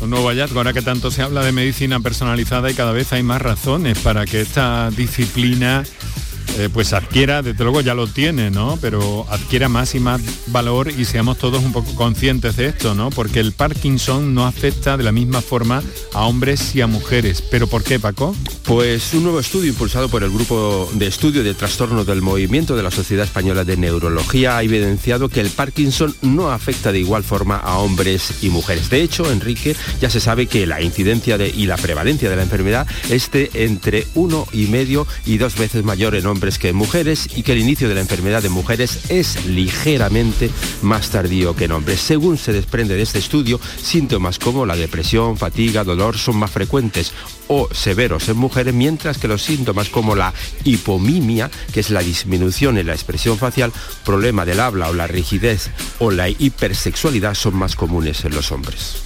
un 0.00 0.10
nuevo 0.10 0.28
hallazgo, 0.28 0.58
ahora 0.58 0.72
que 0.72 0.82
tanto 0.82 1.10
se 1.10 1.22
habla 1.22 1.42
de 1.42 1.52
medicina 1.52 2.00
personalizada 2.00 2.70
y 2.70 2.74
cada 2.74 2.92
vez 2.92 3.12
hay 3.12 3.22
más 3.22 3.40
razones 3.40 3.98
para 3.98 4.26
que 4.26 4.42
esta 4.42 4.90
disciplina 4.90 5.84
eh, 6.58 6.68
pues 6.72 6.92
adquiera, 6.92 7.42
desde 7.42 7.62
luego 7.64 7.80
ya 7.80 7.94
lo 7.94 8.06
tiene, 8.06 8.50
¿no? 8.50 8.78
Pero 8.80 9.26
adquiera 9.30 9.68
más 9.68 9.94
y 9.94 10.00
más 10.00 10.20
valor 10.46 10.90
y 10.90 11.04
seamos 11.04 11.38
todos 11.38 11.62
un 11.62 11.72
poco 11.72 11.94
conscientes 11.94 12.56
de 12.56 12.68
esto, 12.68 12.94
¿no? 12.94 13.10
Porque 13.10 13.40
el 13.40 13.52
Parkinson 13.52 14.34
no 14.34 14.46
afecta 14.46 14.96
de 14.96 15.04
la 15.04 15.12
misma 15.12 15.40
forma 15.40 15.82
a 16.14 16.24
hombres 16.24 16.74
y 16.74 16.80
a 16.80 16.86
mujeres. 16.86 17.42
¿Pero 17.42 17.66
por 17.66 17.82
qué, 17.82 18.00
Paco? 18.00 18.34
Pues 18.64 19.12
un 19.14 19.24
nuevo 19.24 19.38
estudio 19.38 19.68
impulsado 19.68 20.08
por 20.08 20.22
el 20.22 20.30
Grupo 20.30 20.88
de 20.94 21.06
Estudio 21.06 21.44
de 21.44 21.54
Trastornos 21.54 22.06
del 22.06 22.22
Movimiento 22.22 22.74
de 22.76 22.82
la 22.82 22.90
Sociedad 22.90 23.24
Española 23.24 23.64
de 23.64 23.76
Neurología 23.76 24.56
ha 24.56 24.62
evidenciado 24.62 25.28
que 25.28 25.40
el 25.40 25.50
Parkinson 25.50 26.14
no 26.22 26.50
afecta 26.50 26.92
de 26.92 27.00
igual 27.00 27.22
forma 27.22 27.56
a 27.56 27.78
hombres 27.78 28.42
y 28.42 28.48
mujeres. 28.48 28.88
De 28.90 29.02
hecho, 29.02 29.30
Enrique, 29.30 29.76
ya 30.00 30.10
se 30.10 30.20
sabe 30.20 30.46
que 30.46 30.66
la 30.66 30.80
incidencia 30.82 31.38
de, 31.38 31.48
y 31.48 31.66
la 31.66 31.76
prevalencia 31.76 32.30
de 32.30 32.36
la 32.36 32.42
enfermedad 32.42 32.86
es 33.10 33.30
de 33.30 33.50
entre 33.54 34.06
uno 34.14 34.46
y 34.52 34.66
medio 34.66 35.06
y 35.24 35.38
dos 35.38 35.56
veces 35.56 35.84
mayor 35.84 36.14
en 36.14 36.26
hombres 36.26 36.35
que 36.36 36.68
en 36.68 36.76
mujeres 36.76 37.28
y 37.34 37.42
que 37.42 37.52
el 37.52 37.58
inicio 37.58 37.88
de 37.88 37.94
la 37.94 38.02
enfermedad 38.02 38.42
de 38.42 38.50
mujeres 38.50 39.10
es 39.10 39.46
ligeramente 39.46 40.50
más 40.82 41.08
tardío 41.08 41.56
que 41.56 41.64
en 41.64 41.72
hombres. 41.72 42.00
Según 42.00 42.36
se 42.36 42.52
desprende 42.52 42.94
de 42.94 43.02
este 43.02 43.18
estudio, 43.18 43.58
síntomas 43.82 44.38
como 44.38 44.66
la 44.66 44.76
depresión, 44.76 45.38
fatiga, 45.38 45.82
dolor 45.82 46.18
son 46.18 46.36
más 46.36 46.50
frecuentes 46.50 47.12
o 47.48 47.68
severos 47.72 48.28
en 48.28 48.36
mujeres, 48.36 48.74
mientras 48.74 49.18
que 49.18 49.28
los 49.28 49.42
síntomas 49.42 49.88
como 49.88 50.14
la 50.14 50.34
hipomimia, 50.64 51.50
que 51.72 51.80
es 51.80 51.90
la 51.90 52.00
disminución 52.00 52.76
en 52.76 52.88
la 52.88 52.94
expresión 52.94 53.38
facial, 53.38 53.72
problema 54.04 54.44
del 54.44 54.60
habla 54.60 54.90
o 54.90 54.94
la 54.94 55.06
rigidez 55.06 55.70
o 55.98 56.10
la 56.10 56.28
hipersexualidad 56.28 57.34
son 57.34 57.56
más 57.56 57.76
comunes 57.76 58.24
en 58.24 58.34
los 58.34 58.52
hombres. 58.52 59.02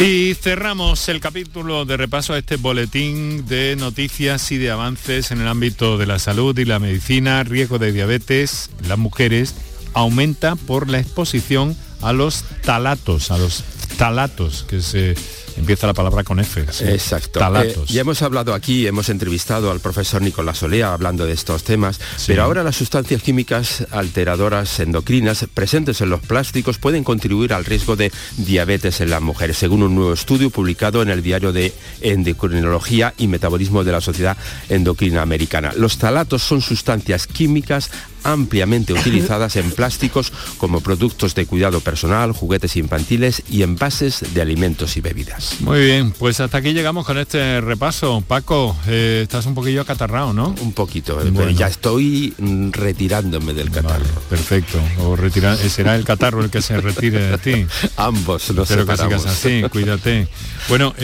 Y 0.00 0.32
cerramos 0.32 1.10
el 1.10 1.20
capítulo 1.20 1.84
de 1.84 1.98
repaso 1.98 2.32
a 2.32 2.38
este 2.38 2.56
boletín 2.56 3.46
de 3.46 3.76
noticias 3.76 4.50
y 4.50 4.56
de 4.56 4.70
avances 4.70 5.30
en 5.30 5.42
el 5.42 5.46
ámbito 5.46 5.98
de 5.98 6.06
la 6.06 6.18
salud 6.18 6.58
y 6.58 6.64
la 6.64 6.78
medicina. 6.78 7.44
Riesgo 7.44 7.78
de 7.78 7.92
diabetes, 7.92 8.70
las 8.88 8.96
mujeres 8.96 9.54
aumenta 9.92 10.56
por 10.56 10.88
la 10.88 11.00
exposición 11.00 11.76
a 12.00 12.14
los 12.14 12.44
talatos, 12.64 13.30
a 13.30 13.36
los 13.36 13.62
talatos 13.98 14.64
que 14.66 14.80
se 14.80 15.16
Empieza 15.56 15.86
la 15.86 15.94
palabra 15.94 16.24
con 16.24 16.40
F. 16.40 16.60
Exacto. 16.60 17.40
Eh, 17.62 17.76
ya 17.86 18.02
hemos 18.02 18.22
hablado 18.22 18.54
aquí, 18.54 18.86
hemos 18.86 19.08
entrevistado 19.08 19.70
al 19.70 19.80
profesor 19.80 20.22
Nicolás 20.22 20.58
Solea 20.58 20.92
hablando 20.92 21.26
de 21.26 21.32
estos 21.32 21.64
temas, 21.64 22.00
pero 22.26 22.42
ahora 22.42 22.62
las 22.62 22.76
sustancias 22.76 23.22
químicas 23.22 23.86
alteradoras 23.90 24.80
endocrinas 24.80 25.46
presentes 25.52 26.00
en 26.00 26.10
los 26.10 26.20
plásticos 26.20 26.78
pueden 26.78 27.04
contribuir 27.04 27.52
al 27.52 27.64
riesgo 27.64 27.96
de 27.96 28.12
diabetes 28.36 29.00
en 29.00 29.10
las 29.10 29.22
mujeres, 29.22 29.58
según 29.58 29.82
un 29.82 29.94
nuevo 29.94 30.12
estudio 30.12 30.50
publicado 30.50 31.02
en 31.02 31.10
el 31.10 31.22
diario 31.22 31.52
de 31.52 31.72
Endocrinología 32.00 33.14
y 33.18 33.26
Metabolismo 33.26 33.84
de 33.84 33.92
la 33.92 34.00
Sociedad 34.00 34.36
Endocrina 34.68 35.22
Americana. 35.22 35.72
Los 35.76 35.98
talatos 35.98 36.42
son 36.42 36.60
sustancias 36.60 37.26
químicas 37.26 37.90
ampliamente 38.24 38.92
utilizadas 38.92 39.56
en 39.56 39.70
plásticos 39.70 40.32
como 40.58 40.80
productos 40.80 41.34
de 41.34 41.46
cuidado 41.46 41.80
personal, 41.80 42.32
juguetes 42.32 42.76
infantiles 42.76 43.42
y 43.50 43.62
envases 43.62 44.34
de 44.34 44.40
alimentos 44.40 44.96
y 44.96 45.00
bebidas. 45.00 45.56
Muy 45.60 45.84
bien, 45.84 46.12
pues 46.12 46.40
hasta 46.40 46.58
aquí 46.58 46.72
llegamos 46.72 47.06
con 47.06 47.18
este 47.18 47.60
repaso. 47.60 48.22
Paco, 48.26 48.76
eh, 48.86 49.20
estás 49.22 49.46
un 49.46 49.54
poquillo 49.54 49.82
acatarrado, 49.82 50.32
¿no? 50.32 50.54
Un 50.60 50.72
poquito, 50.72 51.20
eh, 51.20 51.54
ya 51.54 51.68
estoy 51.68 52.34
mm, 52.38 52.70
retirándome 52.72 53.52
del 53.54 53.70
catarro. 53.70 54.04
perfecto, 54.28 54.78
o 54.98 55.16
retirar, 55.16 55.58
eh, 55.60 55.68
será 55.68 55.96
el 55.96 56.04
catarro 56.04 56.42
el 56.42 56.50
que 56.50 56.62
se 56.62 56.80
retire 56.80 57.20
de 57.20 57.38
ti. 57.38 57.66
Ambos 57.96 58.48
los 58.50 58.70
Espero 58.70 58.86
que 58.86 58.96
sigas 58.96 59.26
así, 59.26 59.62
cuídate. 59.70 60.28
Bueno, 60.68 60.94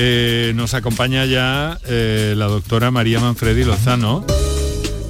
nos 0.54 0.74
acompaña 0.74 1.24
ya 1.24 1.78
la 1.86 2.46
doctora 2.46 2.90
María 2.90 3.20
Manfredi 3.20 3.64
Lozano 3.64 4.24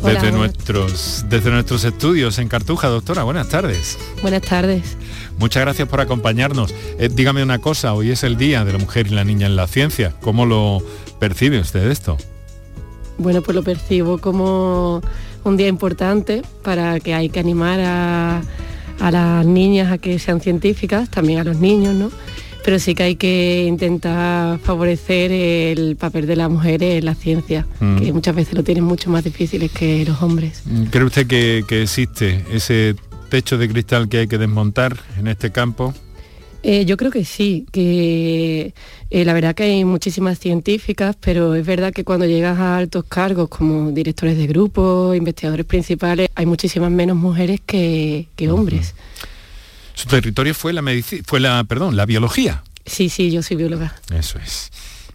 desde, 0.06 0.32
nuestros, 0.32 1.24
desde 1.28 1.50
nuestros 1.50 1.84
estudios 1.84 2.38
en 2.38 2.48
Cartuja. 2.48 2.88
Doctora, 2.88 3.24
buenas 3.24 3.48
tardes. 3.48 3.98
Buenas 4.22 4.42
tardes. 4.42 4.96
Muchas 5.38 5.62
gracias 5.62 5.88
por 5.88 6.00
acompañarnos. 6.00 6.74
Eh, 6.98 7.10
dígame 7.12 7.42
una 7.42 7.58
cosa, 7.58 7.92
hoy 7.92 8.10
es 8.10 8.22
el 8.22 8.36
Día 8.36 8.64
de 8.64 8.72
la 8.72 8.78
Mujer 8.78 9.08
y 9.08 9.10
la 9.10 9.24
Niña 9.24 9.46
en 9.46 9.56
la 9.56 9.66
Ciencia. 9.66 10.14
¿Cómo 10.22 10.46
lo 10.46 10.82
percibe 11.18 11.58
usted 11.58 11.90
esto? 11.90 12.16
Bueno, 13.18 13.42
pues 13.42 13.54
lo 13.54 13.62
percibo 13.62 14.18
como 14.18 15.02
un 15.44 15.56
día 15.56 15.68
importante 15.68 16.42
para 16.62 17.00
que 17.00 17.14
hay 17.14 17.28
que 17.28 17.40
animar 17.40 17.80
a, 17.80 18.42
a 19.00 19.10
las 19.10 19.46
niñas 19.46 19.92
a 19.92 19.98
que 19.98 20.18
sean 20.18 20.40
científicas, 20.40 21.10
también 21.10 21.40
a 21.40 21.44
los 21.44 21.58
niños, 21.58 21.94
¿no? 21.94 22.10
Pero 22.64 22.78
sí 22.78 22.94
que 22.94 23.02
hay 23.02 23.16
que 23.16 23.64
intentar 23.66 24.58
favorecer 24.58 25.30
el 25.32 25.96
papel 25.96 26.26
de 26.26 26.36
las 26.36 26.50
mujeres 26.50 26.98
en 26.98 27.04
la 27.04 27.14
ciencia, 27.14 27.66
mm. 27.80 27.98
que 27.98 28.12
muchas 28.12 28.34
veces 28.34 28.54
lo 28.54 28.64
tienen 28.64 28.84
mucho 28.84 29.10
más 29.10 29.24
difíciles 29.24 29.70
que 29.70 30.04
los 30.04 30.22
hombres. 30.22 30.62
Mm, 30.64 30.84
¿Cree 30.84 31.04
usted 31.04 31.26
que, 31.26 31.82
existe 31.82 32.44
ese 32.52 32.96
techo 33.28 33.58
de 33.58 33.68
cristal 33.68 34.08
que 34.08 34.18
hay 34.18 34.26
que 34.26 34.38
desmontar 34.38 34.96
en 35.18 35.28
este 35.28 35.50
campo? 35.50 35.94
Eh, 36.62 36.84
yo 36.84 36.96
creo 36.96 37.12
que 37.12 37.24
sí, 37.24 37.64
que 37.70 38.74
eh, 39.10 39.24
la 39.24 39.34
verdad 39.34 39.54
que 39.54 39.62
hay 39.62 39.84
muchísimas 39.84 40.40
científicas, 40.40 41.16
pero 41.20 41.54
es 41.54 41.64
verdad 41.64 41.92
que 41.92 42.02
cuando 42.02 42.26
llegas 42.26 42.58
a 42.58 42.76
altos 42.76 43.04
cargos 43.04 43.48
como 43.48 43.92
directores 43.92 44.36
de 44.36 44.48
grupos, 44.48 45.16
investigadores 45.16 45.64
principales, 45.64 46.28
hay 46.34 46.46
muchísimas 46.46 46.90
menos 46.90 47.16
mujeres 47.16 47.60
que, 47.64 48.26
hombres. 48.50 48.96
Su 49.96 50.08
territorio 50.08 50.54
fue 50.54 50.74
la 50.74 50.82
medicina, 50.82 51.22
fue 51.26 51.40
la, 51.40 51.64
perdón, 51.64 51.96
la 51.96 52.04
biología. 52.04 52.62
Sí, 52.84 53.08
sí, 53.08 53.30
yo 53.30 53.42
soy 53.42 53.56
bióloga. 53.56 53.94
Eso 54.12 54.38
es. 54.38 54.70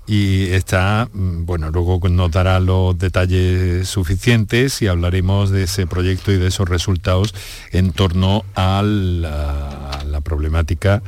Y 0.07 0.47
está, 0.47 1.07
mm, 1.13 1.45
bueno, 1.45 1.69
luego 1.69 1.99
nos 2.09 2.31
dará 2.31 2.59
los 2.59 2.97
detalles 2.97 3.87
suficientes 3.87 4.81
y 4.81 4.87
hablaremos 4.87 5.51
de 5.51 5.63
ese 5.63 5.85
proyecto 5.85 6.31
y 6.31 6.37
de 6.37 6.47
esos 6.47 6.67
resultados 6.67 7.35
en 7.71 7.93
torno 7.93 8.43
a 8.55 9.90
la, 10.11 10.21
problemática 10.21 11.01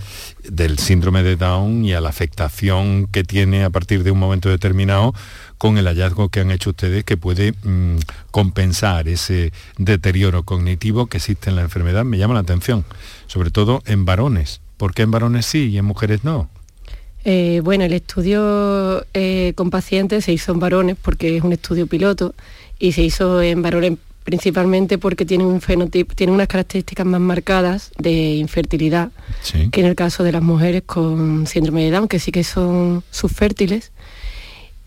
del 0.43 0.79
síndrome 0.79 1.23
de 1.23 1.35
Down 1.35 1.85
y 1.85 1.93
a 1.93 2.01
la 2.01 2.09
afectación 2.09 3.07
que 3.07 3.23
tiene 3.23 3.63
a 3.63 3.69
partir 3.69 4.03
de 4.03 4.11
un 4.11 4.19
momento 4.19 4.49
determinado 4.49 5.13
con 5.57 5.77
el 5.77 5.85
hallazgo 5.85 6.29
que 6.29 6.39
han 6.39 6.51
hecho 6.51 6.71
ustedes 6.71 7.03
que 7.03 7.17
puede 7.17 7.53
mm, 7.63 7.97
compensar 8.31 9.07
ese 9.07 9.53
deterioro 9.77 10.43
cognitivo 10.43 11.05
que 11.05 11.17
existe 11.17 11.49
en 11.49 11.55
la 11.55 11.61
enfermedad. 11.61 12.03
Me 12.05 12.17
llama 12.17 12.33
la 12.33 12.41
atención, 12.41 12.85
sobre 13.27 13.51
todo 13.51 13.81
en 13.85 14.05
varones. 14.05 14.61
¿Por 14.77 14.93
qué 14.93 15.03
en 15.03 15.11
varones 15.11 15.45
sí 15.45 15.69
y 15.69 15.77
en 15.77 15.85
mujeres 15.85 16.23
no? 16.23 16.49
Eh, 17.25 17.61
bueno, 17.63 17.85
el 17.85 17.93
estudio 17.93 19.05
eh, 19.13 19.53
con 19.55 19.69
pacientes 19.69 20.25
se 20.25 20.33
hizo 20.33 20.51
en 20.51 20.59
varones 20.59 20.97
porque 21.01 21.37
es 21.37 21.43
un 21.43 21.53
estudio 21.53 21.87
piloto 21.87 22.35
y 22.79 22.91
se 22.91 23.03
hizo 23.03 23.41
en 23.41 23.61
varones 23.61 23.93
principalmente 24.23 24.97
porque 24.97 25.25
tienen 25.25 25.47
un 25.47 25.61
fenotipo, 25.61 26.15
tienen 26.15 26.33
unas 26.33 26.47
características 26.47 27.05
más 27.05 27.21
marcadas 27.21 27.91
de 27.97 28.35
infertilidad 28.35 29.11
que 29.71 29.81
en 29.81 29.87
el 29.87 29.95
caso 29.95 30.23
de 30.23 30.31
las 30.31 30.41
mujeres 30.41 30.83
con 30.85 31.45
síndrome 31.47 31.83
de 31.83 31.91
Down, 31.91 32.07
que 32.07 32.19
sí 32.19 32.31
que 32.31 32.43
son 32.43 33.03
subfértiles 33.11 33.91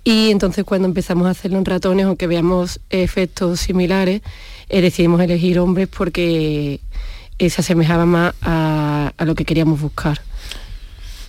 y 0.06 0.30
entonces 0.30 0.64
cuando 0.64 0.86
empezamos 0.86 1.26
a 1.26 1.30
hacerlo 1.30 1.58
en 1.58 1.64
ratones, 1.64 2.06
aunque 2.06 2.28
veamos 2.28 2.78
efectos 2.90 3.58
similares, 3.58 4.22
eh, 4.68 4.80
decidimos 4.80 5.20
elegir 5.20 5.58
hombres 5.58 5.88
porque 5.88 6.78
eh, 7.40 7.50
se 7.50 7.60
asemejaba 7.60 8.06
más 8.06 8.32
a, 8.40 9.12
lo 9.24 9.34
que 9.34 9.44
queríamos 9.44 9.80
buscar. 9.80 10.20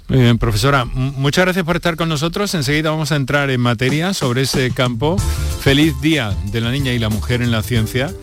Muy 0.09 0.19
bien, 0.19 0.37
profesora, 0.37 0.85
muchas 0.85 1.43
gracias 1.43 1.65
por 1.65 1.75
estar 1.75 1.97
con 1.97 2.07
nosotros. 2.07 2.53
Enseguida 2.53 2.91
vamos 2.91 3.11
a 3.11 3.17
entrar 3.17 3.49
en 3.49 3.59
materia 3.59 4.13
sobre 4.13 4.43
ese 4.43 4.71
campo. 4.71 5.17
Feliz 5.59 5.99
día 5.99 6.33
de 6.45 6.61
la 6.61 6.71
niña 6.71 6.93
y 6.93 6.99
la 6.99 7.09
mujer 7.09 7.41
en 7.41 7.51
la 7.51 7.61
ciencia 7.61 8.13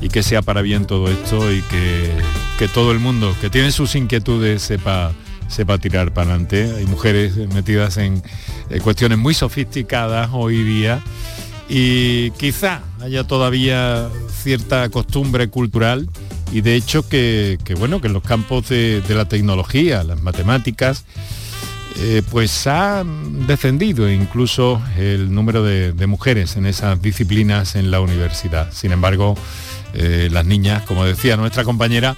y 0.00 0.08
que 0.08 0.22
sea 0.22 0.40
para 0.40 0.62
bien 0.62 0.86
todo 0.86 1.10
esto 1.10 1.52
y 1.52 1.60
que, 1.62 2.10
que 2.58 2.66
todo 2.66 2.92
el 2.92 2.98
mundo 2.98 3.36
que 3.42 3.50
tiene 3.50 3.72
sus 3.72 3.94
inquietudes 3.94 4.62
sepa 4.62 5.12
sepa 5.48 5.76
tirar 5.76 6.12
para 6.14 6.30
adelante. 6.30 6.72
Hay 6.76 6.86
mujeres 6.86 7.36
metidas 7.52 7.98
en 7.98 8.22
cuestiones 8.82 9.18
muy 9.18 9.34
sofisticadas 9.34 10.30
hoy 10.32 10.62
día 10.64 11.02
y 11.68 12.30
quizá 12.32 12.80
haya 13.00 13.24
todavía 13.24 14.08
cierta 14.42 14.88
costumbre 14.88 15.48
cultural 15.48 16.08
y 16.54 16.60
de 16.60 16.76
hecho 16.76 17.06
que, 17.08 17.58
bueno 17.76 18.00
que 18.00 18.06
en 18.06 18.12
los 18.12 18.22
campos 18.22 18.68
de, 18.68 19.02
la 19.08 19.24
tecnología, 19.24 20.04
las 20.04 20.22
matemáticas, 20.22 21.04
eh, 21.98 22.22
pues 22.30 22.68
ha 22.68 23.02
descendido 23.04 24.08
incluso 24.08 24.80
el 24.96 25.34
número 25.34 25.64
de, 25.64 26.06
mujeres 26.06 26.54
en 26.56 26.66
esas 26.66 27.02
disciplinas 27.02 27.74
en 27.74 27.90
la 27.90 28.00
universidad. 28.00 28.72
Sin 28.72 28.92
embargo, 28.92 29.36
eh, 29.94 30.28
las 30.30 30.46
niñas, 30.46 30.84
como 30.84 31.04
decía 31.04 31.36
nuestra 31.36 31.64
compañera, 31.64 32.16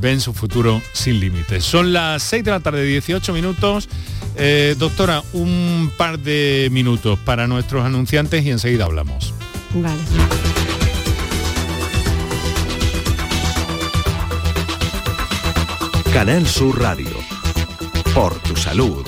ven 0.00 0.20
su 0.20 0.32
futuro 0.32 0.80
sin 0.92 1.18
límites. 1.18 1.64
Son 1.64 1.92
las 1.92 2.22
6 2.22 2.44
de 2.44 2.50
la 2.52 2.60
tarde, 2.60 2.84
18 2.84 3.32
minutos. 3.32 3.88
Eh, 4.36 4.76
doctora, 4.78 5.24
un 5.32 5.90
par 5.96 6.20
de 6.20 6.68
minutos 6.70 7.18
para 7.18 7.48
nuestros 7.48 7.84
anunciantes 7.84 8.46
y 8.46 8.50
enseguida 8.50 8.84
hablamos. 8.84 9.34
Vale. 9.74 10.41
Canal 16.12 16.46
Sur 16.46 16.78
Radio. 16.78 17.08
Por 18.14 18.38
tu 18.40 18.54
salud. 18.54 19.02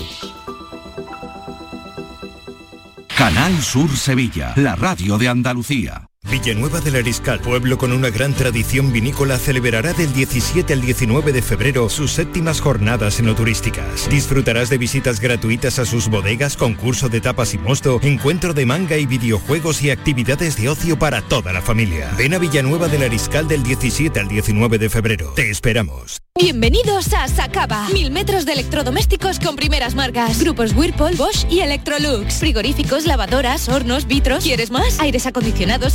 Canal 3.15 3.61
Sur 3.61 3.95
Sevilla, 3.95 4.55
la 4.57 4.75
radio 4.75 5.19
de 5.19 5.29
Andalucía. 5.29 6.09
Villanueva 6.35 6.81
del 6.81 6.97
Ariscal, 6.97 7.39
pueblo 7.39 7.79
con 7.79 7.93
una 7.93 8.11
gran 8.11 8.35
tradición 8.35 8.93
vinícola, 8.93 9.39
celebrará 9.39 9.93
del 9.93 10.13
17 10.13 10.73
al 10.73 10.81
19 10.81 11.33
de 11.33 11.43
febrero 11.43 11.89
sus 11.89 12.11
séptimas 12.11 12.61
jornadas 12.61 13.21
enoturísticas. 13.21 14.11
Disfrutarás 14.11 14.69
de 14.69 14.77
visitas 14.77 15.21
gratuitas 15.21 15.79
a 15.79 15.85
sus 15.85 16.09
bodegas, 16.09 16.57
concurso 16.57 17.09
de 17.09 17.21
tapas 17.21 17.55
y 17.55 17.59
mosto, 17.59 18.01
encuentro 18.03 18.53
de 18.53 18.67
manga 18.67 18.97
y 18.97 19.07
videojuegos 19.07 19.81
y 19.83 19.91
actividades 19.91 20.57
de 20.57 20.69
ocio 20.69 20.99
para 20.99 21.23
toda 21.23 21.53
la 21.53 21.63
familia. 21.63 22.13
Ven 22.19 22.35
a 22.35 22.39
Villanueva 22.39 22.89
del 22.89 23.05
Ariscal 23.05 23.47
del 23.47 23.63
17 23.63 24.19
al 24.19 24.27
19 24.27 24.79
de 24.79 24.91
febrero. 24.91 25.35
Te 25.37 25.51
esperamos. 25.51 26.21
Bienvenidos 26.37 27.13
a 27.13 27.29
Sacaba. 27.29 27.89
Mil 27.91 28.11
metros 28.11 28.45
de 28.45 28.55
electrodomésticos 28.55 29.39
con 29.39 29.55
primeras 29.55 29.95
marcas. 29.95 30.41
Grupos 30.41 30.73
Whirlpool, 30.75 31.15
Bosch 31.15 31.47
y 31.49 31.61
Electrolux. 31.61 32.41
Frigoríficos, 32.41 33.07
lavadoras, 33.07 33.69
hornos, 33.69 34.09
vitros. 34.09 34.43
¿Quieres 34.43 34.73
más? 34.73 34.99
Aires 34.99 35.27
acondicionados, 35.27 35.95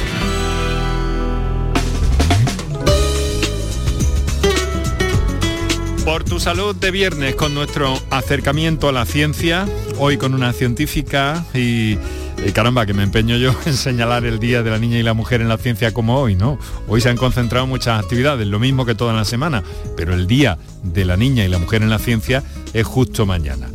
Por 6.05 6.23
tu 6.23 6.39
salud 6.39 6.75
de 6.75 6.89
viernes 6.89 7.35
con 7.35 7.53
nuestro 7.53 7.93
acercamiento 8.09 8.89
a 8.89 8.91
la 8.91 9.05
ciencia, 9.05 9.67
hoy 9.99 10.17
con 10.17 10.33
una 10.33 10.51
científica 10.51 11.45
y, 11.53 11.97
y 12.43 12.51
caramba, 12.53 12.87
que 12.87 12.93
me 12.93 13.03
empeño 13.03 13.37
yo 13.37 13.55
en 13.65 13.75
señalar 13.75 14.25
el 14.25 14.39
Día 14.39 14.63
de 14.63 14.71
la 14.71 14.79
Niña 14.79 14.97
y 14.97 15.03
la 15.03 15.13
Mujer 15.13 15.41
en 15.41 15.47
la 15.47 15.57
Ciencia 15.57 15.93
como 15.93 16.19
hoy, 16.19 16.35
¿no? 16.35 16.57
Hoy 16.87 17.01
se 17.01 17.09
han 17.09 17.17
concentrado 17.17 17.67
muchas 17.67 18.03
actividades, 18.03 18.47
lo 18.47 18.59
mismo 18.59 18.85
que 18.85 18.95
toda 18.95 19.13
la 19.13 19.25
semana, 19.25 19.63
pero 19.95 20.15
el 20.15 20.25
Día 20.25 20.57
de 20.81 21.05
la 21.05 21.17
Niña 21.17 21.45
y 21.45 21.49
la 21.49 21.59
Mujer 21.59 21.83
en 21.83 21.91
la 21.91 21.99
Ciencia 21.99 22.43
es 22.73 22.85
justo 22.85 23.27
mañana. 23.27 23.69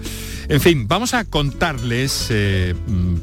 En 0.48 0.60
fin, 0.60 0.88
vamos 0.88 1.14
a 1.14 1.24
contarles 1.24 2.26
eh, 2.30 2.74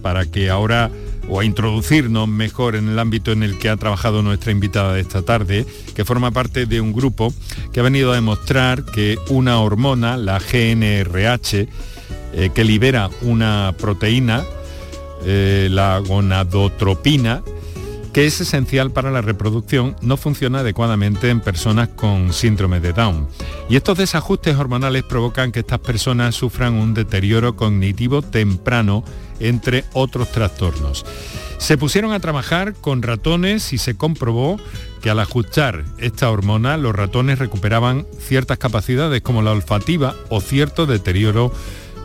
para 0.01 0.25
que 0.25 0.49
ahora 0.49 0.89
o 1.29 1.39
a 1.39 1.45
introducirnos 1.45 2.27
mejor 2.27 2.75
en 2.75 2.89
el 2.89 2.99
ámbito 2.99 3.31
en 3.31 3.43
el 3.43 3.57
que 3.57 3.69
ha 3.69 3.77
trabajado 3.77 4.21
nuestra 4.21 4.51
invitada 4.51 4.93
de 4.93 5.01
esta 5.01 5.21
tarde, 5.21 5.65
que 5.95 6.05
forma 6.05 6.31
parte 6.31 6.65
de 6.65 6.81
un 6.81 6.93
grupo 6.93 7.33
que 7.71 7.79
ha 7.79 7.83
venido 7.83 8.11
a 8.11 8.15
demostrar 8.15 8.85
que 8.85 9.17
una 9.29 9.59
hormona, 9.59 10.17
la 10.17 10.39
GNRH, 10.39 11.67
eh, 12.35 12.49
que 12.53 12.63
libera 12.63 13.09
una 13.21 13.73
proteína, 13.77 14.43
eh, 15.25 15.69
la 15.71 15.99
gonadotropina, 15.99 17.43
que 18.13 18.27
es 18.27 18.39
esencial 18.39 18.91
para 18.91 19.09
la 19.09 19.21
reproducción, 19.21 19.95
no 20.01 20.17
funciona 20.17 20.59
adecuadamente 20.59 21.31
en 21.31 21.41
personas 21.41 21.89
con 21.89 22.31
síndrome 22.31 22.79
de 22.79 22.93
Down. 22.93 23.27
Y 23.69 23.75
estos 23.75 23.97
desajustes 23.97 24.55
hormonales 24.55 25.03
provocan 25.03 25.51
que 25.51 25.61
estas 25.61 25.79
personas 25.79 26.35
sufran 26.35 26.75
un 26.75 26.93
deterioro 26.93 27.55
cognitivo 27.55 28.21
temprano, 28.21 29.03
entre 29.39 29.83
otros 29.93 30.31
trastornos. 30.31 31.05
Se 31.57 31.77
pusieron 31.77 32.11
a 32.11 32.19
trabajar 32.19 32.73
con 32.73 33.01
ratones 33.01 33.73
y 33.73 33.77
se 33.79 33.95
comprobó 33.95 34.59
que 35.01 35.09
al 35.09 35.19
ajustar 35.19 35.83
esta 35.97 36.29
hormona 36.29 36.77
los 36.77 36.95
ratones 36.95 37.39
recuperaban 37.39 38.05
ciertas 38.19 38.57
capacidades 38.59 39.21
como 39.21 39.41
la 39.41 39.51
olfativa 39.51 40.13
o 40.29 40.39
cierto 40.39 40.85
deterioro 40.85 41.51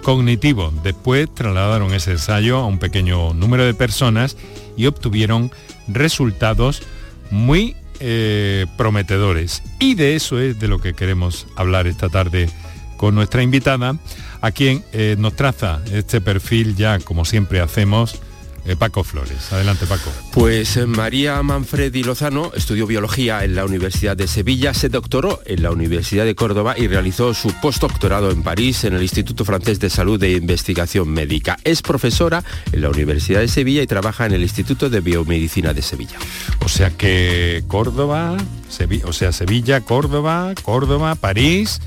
cognitivo. 0.02 0.72
Después 0.82 1.32
trasladaron 1.34 1.92
ese 1.94 2.12
ensayo 2.12 2.58
a 2.58 2.66
un 2.66 2.78
pequeño 2.78 3.34
número 3.34 3.64
de 3.64 3.74
personas 3.74 4.37
y 4.76 4.87
obtuvieron 4.87 5.50
resultados 5.88 6.82
muy 7.30 7.76
eh, 8.00 8.66
prometedores. 8.76 9.62
Y 9.78 9.94
de 9.94 10.14
eso 10.14 10.38
es 10.38 10.58
de 10.61 10.68
lo 10.68 10.78
que 10.78 10.94
queremos 10.94 11.46
hablar 11.56 11.87
esta 11.87 12.08
tarde 12.08 12.48
con 12.96 13.14
nuestra 13.14 13.42
invitada, 13.42 13.96
a 14.40 14.50
quien 14.50 14.84
eh, 14.92 15.16
nos 15.18 15.34
traza 15.37 15.80
este 15.92 16.20
perfil 16.20 16.76
ya, 16.76 16.98
como 16.98 17.24
siempre 17.24 17.61
hacemos, 17.61 18.20
eh, 18.68 18.76
Paco 18.76 19.02
Flores. 19.02 19.52
Adelante, 19.52 19.87
Paco. 19.87 20.12
Pues 20.33 20.76
eh, 20.76 20.87
María 20.87 21.42
Manfredi 21.42 22.04
Lozano 22.04 22.52
estudió 22.54 22.87
biología 22.87 23.42
en 23.44 23.54
la 23.54 23.64
Universidad 23.64 24.16
de 24.16 24.28
Sevilla, 24.28 24.74
se 24.74 24.88
doctoró 24.88 25.40
en 25.46 25.62
la 25.62 25.70
Universidad 25.72 26.24
de 26.24 26.35
Córdoba 26.35 26.74
y 26.78 26.87
realizó 26.87 27.35
su 27.35 27.52
postdoctorado 27.61 28.31
en 28.31 28.42
París 28.42 28.85
en 28.85 28.94
el 28.94 29.02
Instituto 29.02 29.44
Francés 29.44 29.81
de 29.81 29.90
Salud 29.90 30.22
e 30.22 30.33
Investigación 30.33 31.09
Médica. 31.09 31.59
Es 31.64 31.83
profesora 31.83 32.44
en 32.72 32.83
la 32.83 32.90
Universidad 32.90 33.40
de 33.40 33.48
Sevilla 33.48 33.83
y 33.83 33.87
trabaja 33.87 34.26
en 34.26 34.33
el 34.33 34.42
Instituto 34.42 34.90
de 34.90 35.00
Biomedicina 35.00 35.72
de 35.72 35.83
Sevilla. 35.83 36.18
O 36.64 36.68
sea 36.68 36.90
que 36.90 37.64
Córdoba, 37.68 38.37
Sevi- 38.70 39.02
o 39.04 39.12
sea 39.12 39.33
Sevilla, 39.33 39.81
Córdoba, 39.81 40.52
Córdoba, 40.62 41.14
París. 41.14 41.81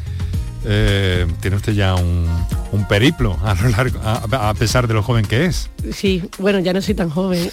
Eh, 0.66 1.26
tiene 1.42 1.58
usted 1.58 1.74
ya 1.74 1.96
un, 1.96 2.28
un 2.72 2.88
periplo 2.88 3.38
a 3.44 3.54
lo 3.56 3.70
largo, 3.70 4.00
a, 4.04 4.50
a 4.50 4.54
pesar 4.54 4.88
de 4.88 4.94
lo 4.94 5.04
joven 5.04 5.26
que 5.26 5.46
es. 5.46 5.70
Sí, 5.94 6.24
bueno, 6.40 6.60
ya 6.60 6.74
no 6.74 6.82
soy 6.82 6.94
tan 6.96 7.10
joven. 7.10 7.50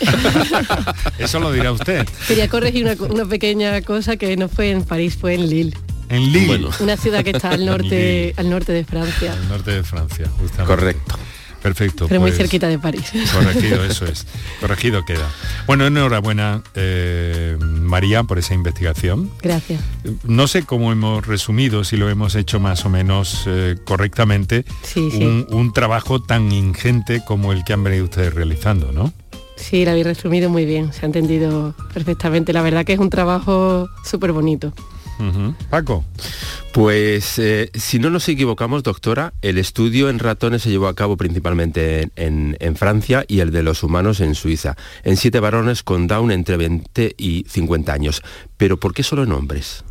Eso 1.19 1.41
lo 1.41 1.53
dirá 1.53 1.73
usted. 1.73 2.07
Quería 2.27 2.49
corregir 2.49 2.85
una, 2.85 2.97
co- 2.97 3.07
una 3.07 3.25
pequeña 3.25 3.81
cosa 3.83 4.17
que 4.17 4.37
no 4.37 4.49
fue 4.49 4.71
en 4.71 4.85
París, 4.85 5.17
fue 5.21 5.35
en 5.35 5.49
Lille. 5.49 5.77
En 6.09 6.33
Lille. 6.33 6.69
Una 6.81 6.97
ciudad 6.97 7.23
que 7.25 7.31
está 7.31 7.51
al 7.51 7.67
norte, 7.67 8.35
al 8.37 8.49
norte 8.51 8.73
de 8.73 8.85
Francia, 8.85 9.33
Al 9.33 9.49
norte 9.49 9.71
de 9.73 9.83
Francia, 9.83 10.27
justamente. 10.39 10.65
Correcto. 10.65 11.19
Perfecto. 11.63 12.07
pero 12.09 12.21
muy 12.21 12.31
pues, 12.31 12.39
cerquita 12.39 12.69
de 12.69 12.79
París. 12.79 13.11
Corregido, 13.33 13.85
eso 13.85 14.07
es. 14.07 14.27
Corregido 14.61 15.05
queda. 15.05 15.29
Bueno, 15.67 15.87
enhorabuena, 15.87 16.63
eh, 16.75 17.57
María, 17.61 18.23
por 18.23 18.39
esa 18.39 18.55
investigación. 18.55 19.31
Gracias. 19.43 19.81
No 20.25 20.47
sé 20.47 20.65
cómo 20.65 20.93
hemos 20.93 21.27
resumido, 21.27 21.85
si 21.85 21.97
lo 21.97 22.09
hemos 22.09 22.35
hecho 22.35 22.61
más 22.61 22.85
o 22.85 22.91
menos 22.91 23.45
eh, 23.47 23.77
correctamente, 23.85 24.65
Sí, 24.83 25.11
sí. 25.11 25.25
Un, 25.25 25.47
un 25.51 25.73
trabajo 25.73 26.23
tan 26.23 26.53
ingente 26.53 27.23
como 27.25 27.53
el 27.53 27.65
que 27.65 27.73
han 27.73 27.83
venido 27.85 28.05
ustedes 28.05 28.35
realizando, 28.35 28.93
¿no? 28.93 29.13
Sí, 29.57 29.85
la 29.85 29.91
habéis 29.91 30.07
resumido 30.07 30.49
muy 30.49 30.65
bien, 30.65 30.93
se 30.93 31.05
ha 31.05 31.07
entendido 31.07 31.75
perfectamente. 31.93 32.53
La 32.53 32.63
verdad 32.63 32.85
que 32.85 32.93
es 32.93 32.99
un 33.01 33.11
trabajo 33.11 33.89
súper 34.05 34.33
bonito. 34.33 34.73
Paco. 35.71 36.05
Pues 36.73 37.39
eh, 37.39 37.71
si 37.75 37.99
no 37.99 38.11
nos 38.11 38.29
equivocamos, 38.29 38.83
doctora, 38.83 39.33
el 39.43 39.59
estudio 39.59 40.11
en 40.11 40.19
ratones 40.19 40.63
se 40.63 40.71
llevó 40.71 40.87
a 40.87 40.95
cabo 40.95 41.17
principalmente 41.17 42.03
en, 42.03 42.13
en- 42.17 42.57
en 42.61 42.77
Francia 42.77 43.25
y 43.27 43.41
el 43.41 43.51
de 43.51 43.63
los 43.63 43.83
humanos 43.83 44.21
en 44.21 44.35
Suiza, 44.35 44.77
en 45.03 45.17
siete 45.17 45.41
varones 45.41 45.83
con 45.83 46.07
Down 46.07 46.31
entre 46.31 46.57
20 46.57 47.15
y 47.19 47.45
50 47.49 47.93
años. 47.93 48.23
Pero 48.57 48.79
¿por 48.79 48.95
qué 48.95 49.03
solo 49.03 49.25
en 49.25 49.33
hombres? 49.33 49.85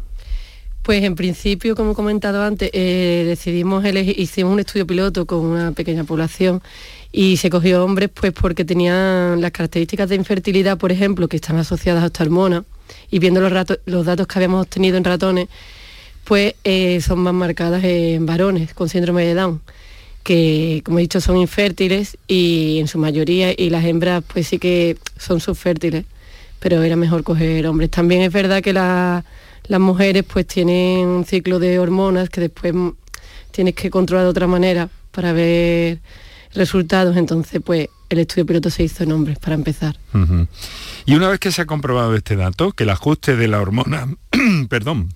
Pues 0.83 1.03
en 1.03 1.15
principio, 1.15 1.75
como 1.75 1.91
he 1.91 1.95
comentado 1.95 2.41
antes, 2.43 2.69
eh, 2.71 3.25
decidimos 3.27 3.83
elegir, 3.83 4.17
hicimos 4.17 4.53
un 4.53 4.61
estudio 4.61 4.87
piloto 4.87 5.25
con 5.25 5.39
una 5.45 5.73
pequeña 5.73 6.05
población 6.05 6.61
y 7.11 7.35
se 7.37 7.49
cogió 7.49 7.83
hombres 7.83 8.09
pues 8.13 8.31
porque 8.31 8.63
tenían 8.63 9.41
las 9.41 9.51
características 9.51 10.07
de 10.07 10.15
infertilidad, 10.15 10.77
por 10.77 10.93
ejemplo, 10.93 11.27
que 11.27 11.35
están 11.35 11.57
asociadas 11.57 12.03
a 12.03 12.07
esta 12.07 12.23
hormona 12.23 12.63
y 13.09 13.19
viendo 13.19 13.39
los, 13.41 13.51
rato- 13.51 13.79
los 13.85 14.05
datos 14.05 14.27
que 14.27 14.39
habíamos 14.39 14.63
obtenido 14.65 14.97
en 14.97 15.03
ratones, 15.03 15.47
pues 16.23 16.55
eh, 16.63 16.99
son 17.01 17.19
más 17.19 17.33
marcadas 17.33 17.83
en 17.83 18.25
varones 18.25 18.73
con 18.73 18.89
síndrome 18.89 19.25
de 19.25 19.33
Down 19.33 19.61
que 20.23 20.81
como 20.83 20.99
he 20.99 21.03
dicho 21.03 21.21
son 21.21 21.37
infértiles 21.37 22.17
y 22.27 22.79
en 22.79 22.89
su 22.89 22.97
mayoría 22.99 23.53
y 23.57 23.69
las 23.69 23.85
hembras 23.85 24.23
pues 24.27 24.47
sí 24.47 24.59
que 24.59 24.97
son 25.17 25.39
subfértiles 25.39 26.03
pero 26.59 26.83
era 26.83 26.95
mejor 26.97 27.23
coger 27.23 27.65
hombres. 27.67 27.89
También 27.91 28.21
es 28.23 28.33
verdad 28.33 28.61
que 28.61 28.73
la- 28.73 29.23
las 29.67 29.79
mujeres 29.79 30.23
pues 30.23 30.45
tienen 30.47 31.07
un 31.07 31.23
ciclo 31.23 31.59
de 31.59 31.79
hormonas 31.79 32.29
que 32.29 32.41
después 32.41 32.73
tienes 33.51 33.75
que 33.75 33.89
controlar 33.89 34.25
de 34.25 34.29
otra 34.31 34.47
manera 34.47 34.89
para 35.11 35.31
ver 35.33 35.99
resultados. 36.53 37.15
Entonces 37.15 37.61
pues 37.63 37.87
el 38.09 38.19
estudio 38.19 38.45
piloto 38.45 38.69
se 38.69 38.83
hizo 38.83 39.03
en 39.03 39.11
hombres 39.11 39.39
para 39.39 39.55
empezar. 39.55 39.97
Y 41.05 41.15
una 41.15 41.29
vez 41.29 41.39
que 41.39 41.51
se 41.51 41.61
ha 41.61 41.65
comprobado 41.65 42.15
este 42.15 42.35
dato, 42.35 42.71
que 42.71 42.83
el 42.83 42.89
ajuste 42.89 43.35
de 43.35 43.47
la 43.47 43.61
hormona, 43.61 44.07
perdón, 44.69 45.09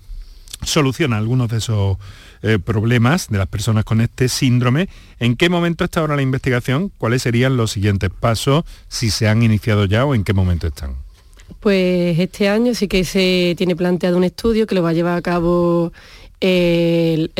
soluciona 0.64 1.16
algunos 1.16 1.48
de 1.48 1.58
esos 1.58 1.98
eh, 2.42 2.58
problemas 2.58 3.28
de 3.28 3.38
las 3.38 3.48
personas 3.48 3.84
con 3.84 4.00
este 4.00 4.28
síndrome, 4.28 4.88
¿en 5.18 5.36
qué 5.36 5.48
momento 5.48 5.84
está 5.84 6.00
ahora 6.00 6.16
la 6.16 6.22
investigación? 6.22 6.90
¿Cuáles 6.98 7.22
serían 7.22 7.56
los 7.56 7.72
siguientes 7.72 8.10
pasos, 8.10 8.64
si 8.88 9.10
se 9.10 9.28
han 9.28 9.42
iniciado 9.42 9.84
ya 9.84 10.04
o 10.04 10.14
en 10.14 10.24
qué 10.24 10.32
momento 10.32 10.66
están? 10.66 10.94
Pues 11.60 12.18
este 12.18 12.48
año 12.48 12.74
sí 12.74 12.88
que 12.88 13.04
se 13.04 13.54
tiene 13.56 13.76
planteado 13.76 14.16
un 14.16 14.24
estudio 14.24 14.66
que 14.66 14.74
lo 14.74 14.82
va 14.82 14.90
a 14.90 14.94
llevar 14.94 15.16
a 15.16 15.22
cabo 15.22 15.92
el, 16.40 17.30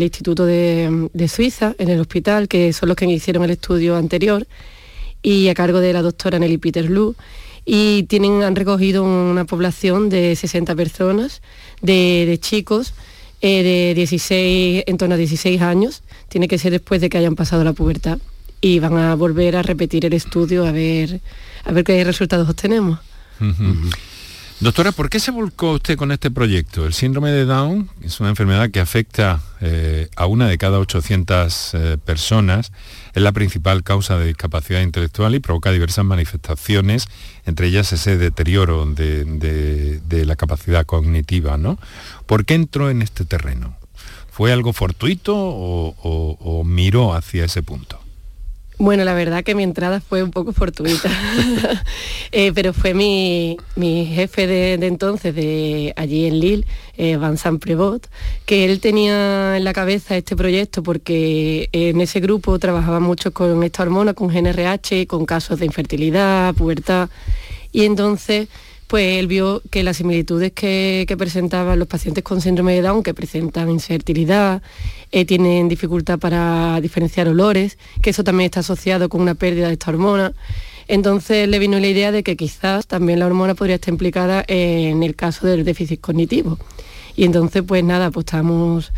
Instituto 0.00 0.46
de, 0.46 1.08
de, 1.12 1.28
Suiza, 1.28 1.74
en 1.78 1.90
el 1.90 2.00
hospital, 2.00 2.48
que 2.48 2.72
son 2.72 2.88
los 2.88 2.96
que 2.96 3.06
hicieron 3.06 3.44
el 3.44 3.50
estudio 3.50 3.96
anterior, 3.96 4.46
y 5.26 5.48
a 5.48 5.54
cargo 5.54 5.80
de 5.80 5.92
la 5.92 6.02
doctora 6.02 6.38
Nelly 6.38 6.56
Peterloo. 6.58 7.16
Y 7.64 8.04
tienen, 8.04 8.44
han 8.44 8.54
recogido 8.54 9.02
una 9.02 9.44
población 9.44 10.08
de 10.08 10.36
60 10.36 10.76
personas, 10.76 11.42
de, 11.82 12.38
chicos, 12.40 12.94
eh, 13.40 13.64
de 13.64 13.94
16, 13.96 14.84
en 14.86 14.96
torno 14.98 15.16
a 15.16 15.18
16 15.18 15.60
años. 15.62 16.04
Tiene 16.28 16.46
que 16.46 16.58
ser 16.58 16.70
después 16.70 17.00
de 17.00 17.08
que 17.08 17.18
hayan 17.18 17.34
pasado 17.34 17.64
la 17.64 17.72
pubertad. 17.72 18.18
Y 18.60 18.78
van 18.78 18.96
a 18.98 19.16
volver 19.16 19.56
a 19.56 19.62
repetir 19.62 20.06
el 20.06 20.12
estudio 20.12 20.64
a 20.64 20.70
ver, 20.70 21.20
a 21.64 21.72
ver 21.72 21.82
qué 21.82 22.04
resultados 22.04 22.48
obtenemos. 22.48 23.00
Doctora, 24.58 24.90
¿por 24.90 25.10
qué 25.10 25.20
se 25.20 25.30
volcó 25.30 25.72
usted 25.72 25.98
con 25.98 26.12
este 26.12 26.30
proyecto? 26.30 26.86
El 26.86 26.94
síndrome 26.94 27.30
de 27.30 27.44
Down 27.44 27.90
es 28.00 28.20
una 28.20 28.30
enfermedad 28.30 28.70
que 28.70 28.80
afecta 28.80 29.42
eh, 29.60 30.08
a 30.16 30.24
una 30.24 30.48
de 30.48 30.56
cada 30.56 30.78
800 30.78 31.74
eh, 31.74 31.98
personas, 32.02 32.72
es 33.12 33.22
la 33.22 33.32
principal 33.32 33.82
causa 33.82 34.16
de 34.16 34.28
discapacidad 34.28 34.80
intelectual 34.80 35.34
y 35.34 35.40
provoca 35.40 35.72
diversas 35.72 36.06
manifestaciones, 36.06 37.06
entre 37.44 37.66
ellas 37.66 37.92
ese 37.92 38.16
deterioro 38.16 38.86
de, 38.86 40.00
la 40.24 40.36
capacidad 40.36 40.86
cognitiva. 40.86 41.58
¿no? 41.58 41.78
¿Por 42.24 42.46
qué 42.46 42.54
entró 42.54 42.88
en 42.88 43.02
este 43.02 43.26
terreno? 43.26 43.76
¿Fue 44.30 44.54
algo 44.54 44.72
fortuito 44.72 45.34
o 45.36 46.62
miró 46.64 47.12
hacia 47.12 47.44
ese 47.44 47.62
punto? 47.62 48.05
Bueno, 48.78 49.04
la 49.04 49.14
verdad 49.14 49.42
que 49.42 49.54
mi 49.54 49.62
entrada 49.62 50.00
fue 50.00 50.22
un 50.22 50.30
poco 50.30 50.52
fortuita, 50.52 51.08
eh, 52.32 52.52
pero 52.54 52.74
fue 52.74 52.92
mi, 52.92 53.56
jefe 53.74 54.46
de, 54.46 54.74
entonces, 54.74 55.34
de 55.34 55.94
allí 55.96 56.26
en 56.26 56.40
Lille, 56.40 56.66
eh, 56.98 57.16
Vincent 57.16 57.58
Prevot, 57.58 58.06
que 58.44 58.66
él 58.66 58.80
tenía 58.80 59.56
en 59.56 59.64
la 59.64 59.72
cabeza 59.72 60.14
este 60.14 60.36
proyecto 60.36 60.82
porque 60.82 61.70
en 61.72 62.02
ese 62.02 62.20
grupo 62.20 62.58
trabajaba 62.58 63.00
mucho 63.00 63.32
con 63.32 63.62
esta 63.62 63.82
hormona, 63.82 64.12
con 64.12 64.28
GNRH, 64.28 65.06
con 65.06 65.24
casos 65.24 65.58
de 65.58 65.64
infertilidad, 65.64 66.54
pubertad, 66.54 67.08
y 67.72 67.84
entonces 67.84 68.48
pues 68.86 69.18
él 69.18 69.26
vio 69.26 69.62
que 69.70 69.82
las 69.82 69.96
similitudes 69.96 70.52
que, 70.52 71.12
presentaban 71.18 71.78
los 71.78 71.88
pacientes 71.88 72.22
con 72.22 72.40
síndrome 72.40 72.74
de 72.74 72.82
Down, 72.82 73.02
que 73.02 73.14
presentan 73.14 73.68
infertilidad, 73.68 74.62
eh, 75.10 75.24
tienen 75.24 75.68
dificultad 75.68 76.18
para 76.18 76.80
diferenciar 76.80 77.26
olores, 77.28 77.78
que 78.00 78.10
eso 78.10 78.22
también 78.22 78.46
está 78.46 78.60
asociado 78.60 79.08
con 79.08 79.20
una 79.20 79.34
pérdida 79.34 79.66
de 79.66 79.72
esta 79.72 79.90
hormona. 79.90 80.32
Entonces 80.88 81.48
le 81.48 81.58
vino 81.58 81.80
la 81.80 81.88
idea 81.88 82.12
de 82.12 82.22
que 82.22 82.36
quizás 82.36 82.86
también 82.86 83.18
la 83.18 83.26
hormona 83.26 83.56
podría 83.56 83.74
estar 83.74 83.92
implicada 83.92 84.44
en 84.46 85.02
el 85.02 85.16
caso 85.16 85.48
del 85.48 85.64
déficit 85.64 86.00
cognitivo. 86.00 86.58
Y 87.16 87.24
entonces, 87.24 87.64
pues 87.66 87.82
nada, 87.82 88.12
pues 88.12 88.24
estamos 88.24 88.92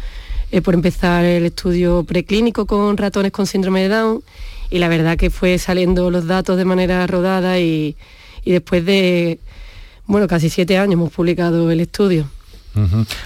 eh, 0.53 0.61
por 0.61 0.74
empezar 0.74 1.24
el 1.24 1.46
estudio 1.46 2.05
preclínico 2.05 2.66
con 2.66 2.96
ratones 2.98 3.33
con 3.33 3.46
síndrome 3.46 3.83
de 3.83 3.88
Down 3.88 4.22
y 4.70 4.81
la 4.81 4.88
verdad 4.88 5.16
que 5.16 5.31
fue 5.31 5.57
saliendo 5.57 6.11
los 6.11 6.27
datos 6.27 6.59
de 6.59 6.66
manera 6.66 7.07
rodada 7.07 7.59
y 7.59 7.96
después 8.44 8.85
de 8.85 9.38
bueno, 10.09 10.27
casi 10.27 10.51
siete 10.51 10.77
años 10.79 10.94
hemos 10.94 11.12
publicado 11.12 11.71
el 11.71 11.81
estudio. 11.81 12.27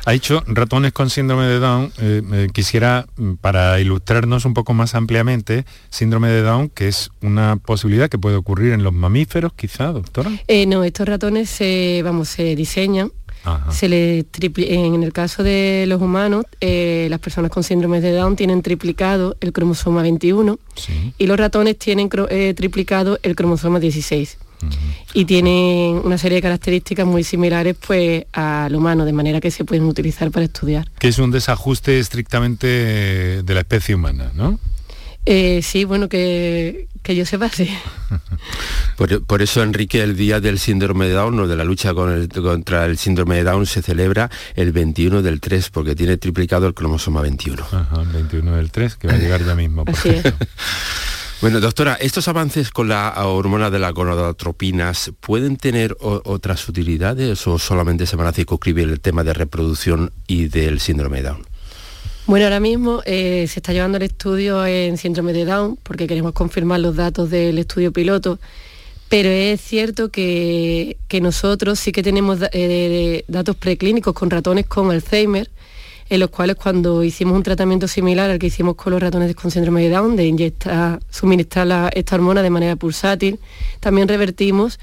Ha 0.04 0.12
dicho 0.12 0.42
ratones 0.46 0.92
con 0.92 1.10
síndrome 1.10 1.46
de 1.46 1.58
Down. 1.58 1.92
Eh, 1.98 2.22
eh, 2.32 2.48
quisiera, 2.52 3.06
mm, 3.16 3.34
para 3.34 3.78
ilustrarnos 3.80 4.44
un 4.44 4.54
poco 4.54 4.74
más 4.74 4.94
ampliamente, 4.94 5.64
síndrome 5.90 6.28
de 6.28 6.42
Down, 6.42 6.68
que 6.68 6.88
es 6.88 7.10
una 7.20 7.56
posibilidad 7.56 8.08
que 8.08 8.18
puede 8.18 8.36
ocurrir 8.36 8.72
en 8.72 8.82
los 8.82 8.92
mamíferos, 8.92 9.52
quizá, 9.52 9.92
doctora. 9.92 10.30
Eh, 10.48 10.66
no, 10.66 10.84
estos 10.84 11.06
ratones 11.06 11.50
se, 11.50 12.00
vamos, 12.04 12.28
se 12.28 12.56
diseñan. 12.56 13.12
Se 13.70 13.88
le 13.88 14.24
en 14.56 15.02
el 15.02 15.12
caso 15.12 15.42
de 15.42 15.84
los 15.88 16.00
humanos, 16.00 16.44
las 16.60 17.18
personas 17.18 17.50
con 17.50 17.64
síndrome 17.64 18.00
de 18.00 18.12
Down 18.12 18.36
tienen 18.36 18.62
triplicado 18.62 19.36
el 19.40 19.52
cromosoma 19.52 20.00
21 20.02 20.60
y 21.18 21.26
los 21.26 21.36
ratones 21.36 21.76
tienen 21.76 22.08
triplicado 22.08 23.18
el 23.24 23.34
cromosoma 23.34 23.80
16 23.80 24.38
y 25.14 25.24
tienen 25.24 26.00
una 26.04 26.18
serie 26.18 26.36
de 26.36 26.42
características 26.42 27.06
muy 27.06 27.24
similares 27.24 27.76
pues 27.86 28.24
al 28.32 28.74
humano, 28.74 29.04
de 29.04 29.12
manera 29.12 29.40
que 29.40 29.50
se 29.50 29.64
pueden 29.64 29.84
utilizar 29.84 30.30
para 30.30 30.44
estudiar. 30.44 30.88
Que 30.98 31.08
es 31.08 31.18
un 31.18 31.30
desajuste 31.30 31.98
estrictamente 31.98 32.66
de 33.42 33.54
la 33.54 33.60
especie 33.60 33.94
humana, 33.94 34.30
¿no? 34.34 34.58
Eh, 35.24 35.60
sí, 35.62 35.84
bueno, 35.84 36.08
que, 36.08 36.88
yo 37.04 37.24
sepa, 37.24 37.48
sí. 37.48 37.70
por, 39.26 39.42
eso, 39.42 39.62
Enrique, 39.62 40.02
el 40.02 40.16
Día 40.16 40.40
del 40.40 40.58
Síndrome 40.58 41.06
de 41.06 41.12
Down 41.12 41.38
o 41.38 41.46
de 41.46 41.56
la 41.56 41.64
lucha 41.64 41.94
contra 41.94 42.86
el 42.86 42.98
síndrome 42.98 43.36
de 43.36 43.44
Down 43.44 43.66
se 43.66 43.82
celebra 43.82 44.30
el 44.56 44.72
21 44.72 45.22
del 45.22 45.40
3, 45.40 45.70
porque 45.70 45.94
tiene 45.94 46.16
triplicado 46.16 46.66
el 46.66 46.74
cromosoma 46.74 47.22
21. 47.22 47.62
Ajá, 47.62 48.02
el 48.02 48.08
21 48.08 48.56
del 48.56 48.72
3, 48.72 48.96
que 48.96 49.06
va 49.06 49.14
a 49.14 49.18
llegar 49.18 49.44
ya 49.44 49.54
mismo. 49.54 49.84
Así 49.86 50.08
es. 50.08 50.24
Bueno, 51.42 51.58
doctora, 51.58 51.94
¿estos 51.94 52.28
avances 52.28 52.70
con 52.70 52.88
la 52.88 53.12
hormona 53.26 53.68
de 53.68 53.80
las 53.80 53.92
gonadotropinas 53.92 55.10
pueden 55.18 55.56
tener 55.56 55.96
otras 55.98 56.68
utilidades 56.68 57.44
o 57.48 57.58
solamente 57.58 58.06
se 58.06 58.14
van 58.14 58.28
a 58.28 58.32
circunscribir 58.32 58.88
el 58.88 59.00
tema 59.00 59.24
de 59.24 59.34
reproducción 59.34 60.12
y 60.28 60.46
del 60.46 60.78
síndrome 60.78 61.16
de 61.16 61.30
Down? 61.30 61.42
Bueno, 62.26 62.44
ahora 62.44 62.60
mismo 62.60 63.02
eh, 63.06 63.48
se 63.48 63.58
está 63.58 63.72
llevando 63.72 63.96
el 63.96 64.04
estudio 64.04 64.64
en 64.64 64.96
síndrome 64.96 65.32
de 65.32 65.44
Down 65.44 65.78
porque 65.82 66.06
queremos 66.06 66.30
confirmar 66.30 66.78
los 66.78 66.94
datos 66.94 67.28
del 67.28 67.58
estudio 67.58 67.92
piloto, 67.92 68.38
pero 69.08 69.28
es 69.28 69.60
cierto 69.60 70.10
que, 70.10 70.96
nosotros 71.20 71.80
sí 71.80 71.90
que 71.90 72.04
tenemos 72.04 72.38
eh, 72.52 73.24
datos 73.26 73.56
preclínicos 73.56 74.14
con 74.14 74.30
ratones 74.30 74.66
con 74.66 74.92
Alzheimer, 74.92 75.50
en 76.12 76.20
los 76.20 76.28
cuales 76.28 76.56
cuando 76.56 77.02
hicimos 77.02 77.34
un 77.34 77.42
tratamiento 77.42 77.88
similar 77.88 78.28
al 78.28 78.38
que 78.38 78.48
hicimos 78.48 78.74
con 78.74 78.92
los 78.92 79.00
ratones 79.00 79.34
con 79.34 79.50
síndrome 79.50 79.80
de 79.80 79.88
Down, 79.88 80.14
de 80.14 80.26
inyectar, 80.26 81.00
suministrar 81.08 81.90
esta 81.96 82.16
hormona 82.16 82.42
de 82.42 82.50
manera 82.50 82.76
pulsátil, 82.76 83.38
también 83.80 84.06
revertimos 84.08 84.78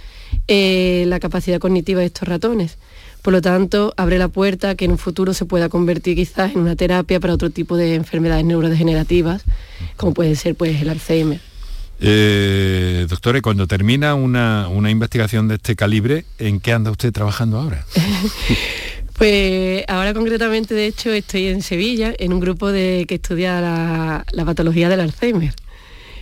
eh, 0.48 1.04
la 1.06 1.20
capacidad 1.20 1.60
cognitiva 1.60 2.00
de 2.00 2.08
estos 2.08 2.28
ratones. 2.28 2.80
Por 3.22 3.32
lo 3.32 3.44
tanto, 3.44 3.94
abre 3.96 4.18
la 4.18 4.28
puerta 4.28 4.72
a 4.72 4.76
que 4.76 4.86
en 4.86 4.92
un 4.92 4.98
futuro 4.98 5.36
se 5.36 5.46
pueda 5.46 5.70
convertir 5.70 6.16
quizás 6.16 6.54
en 6.54 6.62
una 6.62 6.76
terapia 6.76 7.20
para 7.20 7.36
otro 7.36 7.52
tipo 7.52 7.78
de 7.78 7.94
enfermedades 7.94 8.46
neurodegenerativas, 8.46 9.44
como 9.98 10.16
puede 10.16 10.36
ser 10.36 10.56
pues, 10.56 10.82
el 10.82 10.90
Alzheimer. 10.90 11.42
Eh, 12.02 13.06
doctor, 13.08 13.40
cuando 13.44 13.68
termina 13.68 14.16
una, 14.16 14.68
una 14.68 14.90
investigación 14.90 15.48
de 15.48 15.56
este 15.56 15.76
calibre, 15.76 16.26
¿en 16.40 16.60
qué 16.60 16.74
anda 16.74 16.90
usted 16.90 17.12
trabajando 17.12 17.60
ahora? 17.60 17.86
Pues 19.20 19.84
ahora 19.90 20.14
concretamente, 20.14 20.74
de 20.74 20.86
hecho, 20.86 21.12
estoy 21.12 21.48
en 21.48 21.62
Sevilla, 21.62 22.14
en 22.18 22.32
un 22.32 22.40
grupo 22.40 22.72
de, 22.72 23.04
que 23.06 23.16
estudia 23.16 23.60
la, 23.60 24.46
patología 24.46 24.88
del 24.88 25.02
Alzheimer. 25.02 25.54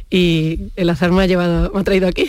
Y 0.09 0.71
el 0.75 0.89
azar 0.89 1.11
me 1.11 1.21
ha, 1.21 1.27
llevado, 1.27 1.71
me 1.71 1.79
ha 1.79 1.83
traído 1.83 2.07
aquí. 2.07 2.27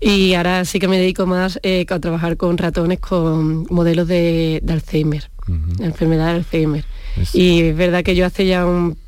y 0.00 0.34
ahora 0.34 0.64
sí 0.64 0.80
que 0.80 0.88
me 0.88 0.98
dedico 0.98 1.26
más 1.26 1.60
eh, 1.62 1.86
a 1.88 2.00
trabajar 2.00 2.36
con 2.36 2.58
ratones 2.58 2.98
con 2.98 3.68
modelos 3.70 4.08
de, 4.08 4.64
Alzheimer, 4.68 5.30
la 5.78 5.86
enfermedad 5.86 6.26
de 6.26 6.32
Alzheimer. 6.32 6.84
Y 7.32 7.62
es 7.62 7.76
verdad 7.76 8.02
que 8.02 8.16
yo 8.16 8.26
hace 8.26 8.46
ya 8.46 8.66
un, 8.66 8.98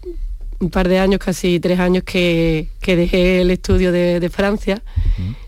par 0.71 0.89
de 0.89 1.01
años, 1.01 1.19
casi 1.19 1.59
tres 1.59 1.81
años, 1.81 2.05
que, 2.05 2.69
dejé 2.81 3.41
el 3.41 3.51
estudio 3.51 3.91
de, 3.91 4.31
Francia. 4.33 4.83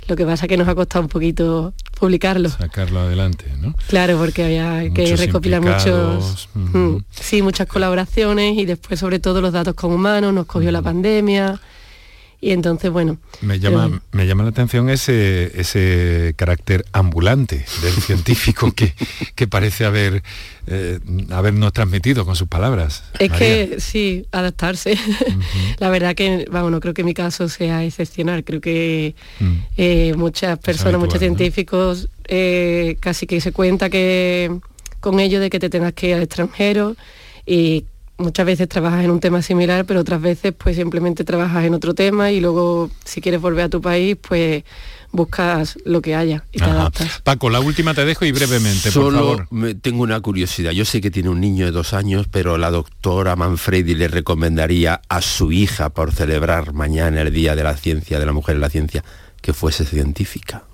Lo 0.08 0.16
que 0.16 0.26
pasa 0.26 0.46
es 0.46 0.48
que 0.48 0.56
nos 0.56 0.66
ha 0.66 0.74
costado 0.74 1.04
un 1.04 1.08
poquito 1.08 1.74
publicarlo. 2.04 2.48
Sacarlo 2.50 3.00
adelante, 3.00 3.46
¿no? 3.60 3.74
Claro, 3.88 4.18
porque 4.18 4.44
había 4.44 4.92
que 4.92 5.16
recopilar 5.16 5.60
muchos, 5.62 6.48
mm, 6.54 6.96
sí, 7.10 7.40
muchas 7.40 7.66
colaboraciones 7.66 8.58
y 8.58 8.66
después 8.66 9.00
sobre 9.00 9.18
todo 9.18 9.40
los 9.40 9.52
datos 9.52 9.74
con 9.74 9.92
humanos, 9.92 10.34
nos 10.34 10.46
cogió 10.46 10.70
la 10.70 10.82
pandemia 10.82 11.60
y 12.44 12.52
entonces 12.52 12.90
bueno 12.90 13.16
me 13.40 13.58
llama 13.58 14.02
me 14.12 14.26
llama 14.26 14.42
la 14.42 14.50
atención 14.50 14.90
ese 14.90 15.50
ese 15.58 16.34
carácter 16.36 16.84
ambulante 16.92 17.64
del 17.82 17.92
científico 18.06 18.72
que, 18.72 18.94
que 19.34 19.46
parece 19.48 19.86
haber 19.86 20.22
eh, 20.66 20.98
habernos 21.30 21.72
transmitido 21.72 22.26
con 22.26 22.36
sus 22.36 22.48
palabras 22.48 23.04
es 23.18 23.32
que 23.32 23.76
sí 23.78 24.26
adaptarse. 24.32 24.98
La 25.78 25.90
verdad 25.90 26.14
que 26.14 26.46
vamos 26.50 26.70
no 26.70 26.80
creo 26.80 26.94
que 26.94 27.04
mi 27.04 27.14
caso 27.14 27.48
sea 27.48 27.84
excepcional. 27.84 28.44
Creo 28.44 28.60
que 28.60 29.14
mm. 29.40 29.52
eh, 29.76 30.14
muchas 30.16 30.58
personas 30.58 31.00
muchos 31.00 31.18
científicos 31.20 32.08
eh, 32.26 32.96
casi 33.00 33.26
que 33.26 33.40
se 33.40 33.52
cuenta 33.52 33.90
que 33.90 34.58
con 35.00 35.20
ello 35.20 35.40
de 35.40 35.50
que 35.50 35.58
te 35.58 35.70
tengas 35.70 35.92
que 35.92 36.08
ir 36.08 36.14
al 36.14 36.22
extranjero 36.22 36.96
y 37.46 37.84
muchas 38.18 38.46
veces 38.46 38.68
trabajas 38.68 39.04
en 39.04 39.10
un 39.10 39.20
tema 39.20 39.42
similar, 39.42 39.84
pero 39.84 40.00
otras 40.00 40.20
veces 40.20 40.52
pues 40.56 40.76
simplemente 40.76 41.24
trabajas 41.24 41.64
en 41.64 41.74
otro 41.74 41.94
tema 41.94 42.30
y 42.30 42.40
luego 42.40 42.90
si 43.04 43.20
quieres 43.20 43.40
volver 43.40 43.64
a 43.64 43.68
tu 43.68 43.80
país, 43.80 44.16
pues 44.16 44.64
buscas 45.10 45.78
lo 45.84 46.02
que 46.02 46.14
haya 46.14 46.44
y 46.52 46.58
te 46.58 46.64
adaptas. 46.64 47.20
Paco, 47.22 47.48
la 47.48 47.60
última 47.60 47.94
te 47.94 48.04
dejo 48.04 48.24
y 48.24 48.32
brevemente, 48.32 48.90
Solo 48.90 49.36
por 49.36 49.48
favor. 49.48 49.74
tengo 49.80 50.02
una 50.02 50.20
curiosidad. 50.20 50.72
Yo 50.72 50.84
sé 50.84 51.00
que 51.00 51.10
tiene 51.10 51.28
un 51.28 51.40
niño 51.40 51.66
de 51.66 51.72
dos 51.72 51.94
años, 51.94 52.26
pero 52.30 52.58
la 52.58 52.70
doctora 52.70 53.36
Manfredi 53.36 53.94
le 53.94 54.08
recomendaría 54.08 55.00
a 55.08 55.20
su 55.22 55.52
hija 55.52 55.90
por 55.90 56.12
celebrar 56.12 56.72
mañana 56.72 57.22
el 57.22 57.32
Día 57.32 57.54
de 57.54 57.62
la 57.62 57.76
Ciencia, 57.76 58.18
de 58.18 58.26
la 58.26 58.32
Mujer 58.32 58.56
en 58.56 58.60
la 58.60 58.70
Ciencia, 58.70 59.04
que 59.40 59.52
fuese 59.52 59.84
científica. 59.84 60.64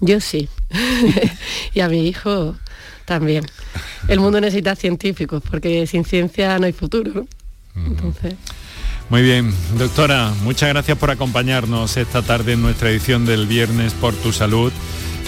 Yo 0.00 0.20
sí. 0.20 0.48
y 1.72 1.80
a 1.80 1.88
mi 1.88 2.08
hijo 2.08 2.56
también. 3.04 3.44
El 4.08 4.20
mundo 4.20 4.40
necesita 4.40 4.76
científicos, 4.76 5.42
porque 5.48 5.86
sin 5.86 6.04
ciencia 6.04 6.58
no 6.58 6.66
hay 6.66 6.72
futuro, 6.72 7.10
¿no? 7.14 7.26
Entonces... 7.86 8.34
Muy 9.10 9.22
bien, 9.22 9.52
doctora, 9.76 10.32
muchas 10.42 10.70
gracias 10.70 10.96
por 10.96 11.10
acompañarnos 11.10 11.96
esta 11.98 12.22
tarde 12.22 12.54
en 12.54 12.62
nuestra 12.62 12.90
edición 12.90 13.26
del 13.26 13.46
viernes 13.46 13.92
por 13.92 14.14
tu 14.14 14.32
salud. 14.32 14.72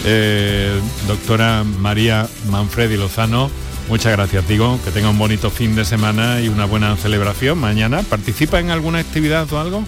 Eh, 0.05 0.79
doctora 1.07 1.63
María 1.63 2.27
Manfredi 2.49 2.97
Lozano, 2.97 3.51
muchas 3.87 4.13
gracias, 4.13 4.47
digo, 4.47 4.79
que 4.83 4.91
tenga 4.91 5.09
un 5.09 5.19
bonito 5.19 5.51
fin 5.51 5.75
de 5.75 5.85
semana 5.85 6.41
y 6.41 6.49
una 6.49 6.65
buena 6.65 6.95
celebración 6.97 7.59
mañana. 7.59 8.01
¿Participa 8.01 8.59
en 8.59 8.71
alguna 8.71 8.99
actividad 8.99 9.51
o 9.53 9.59
algo? 9.59 9.83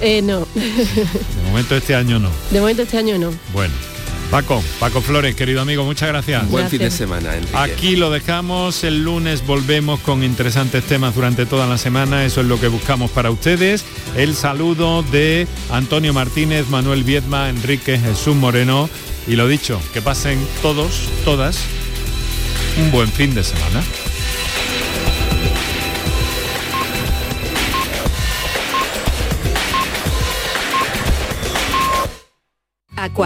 Eh, 0.00 0.22
no. 0.22 0.46
De 0.54 1.48
momento 1.48 1.76
este 1.76 1.94
año 1.94 2.18
no. 2.18 2.30
De 2.50 2.60
momento 2.60 2.82
este 2.82 2.98
año 2.98 3.18
no. 3.18 3.32
Bueno. 3.52 3.74
Paco, 4.30 4.62
Paco 4.80 5.00
Flores, 5.00 5.34
querido 5.34 5.60
amigo, 5.60 5.84
muchas 5.84 6.08
gracias. 6.08 6.48
Buen 6.48 6.68
fin 6.68 6.80
de 6.80 6.90
semana. 6.90 7.34
Aquí 7.54 7.96
lo 7.96 8.10
dejamos, 8.10 8.84
el 8.84 9.02
lunes 9.02 9.46
volvemos 9.46 10.00
con 10.00 10.22
interesantes 10.22 10.84
temas 10.84 11.14
durante 11.14 11.46
toda 11.46 11.66
la 11.66 11.78
semana, 11.78 12.24
eso 12.24 12.40
es 12.40 12.46
lo 12.46 12.60
que 12.60 12.68
buscamos 12.68 13.10
para 13.10 13.30
ustedes. 13.30 13.84
El 14.16 14.34
saludo 14.34 15.02
de 15.04 15.46
Antonio 15.70 16.12
Martínez, 16.12 16.68
Manuel 16.68 17.04
Viedma, 17.04 17.48
Enrique 17.48 17.98
Jesús 17.98 18.36
Moreno 18.36 18.90
y 19.26 19.36
lo 19.36 19.48
dicho, 19.48 19.80
que 19.92 20.02
pasen 20.02 20.38
todos, 20.62 21.08
todas, 21.24 21.58
un 22.78 22.90
buen 22.90 23.08
fin 23.08 23.34
de 23.34 23.44
semana. 23.44 23.82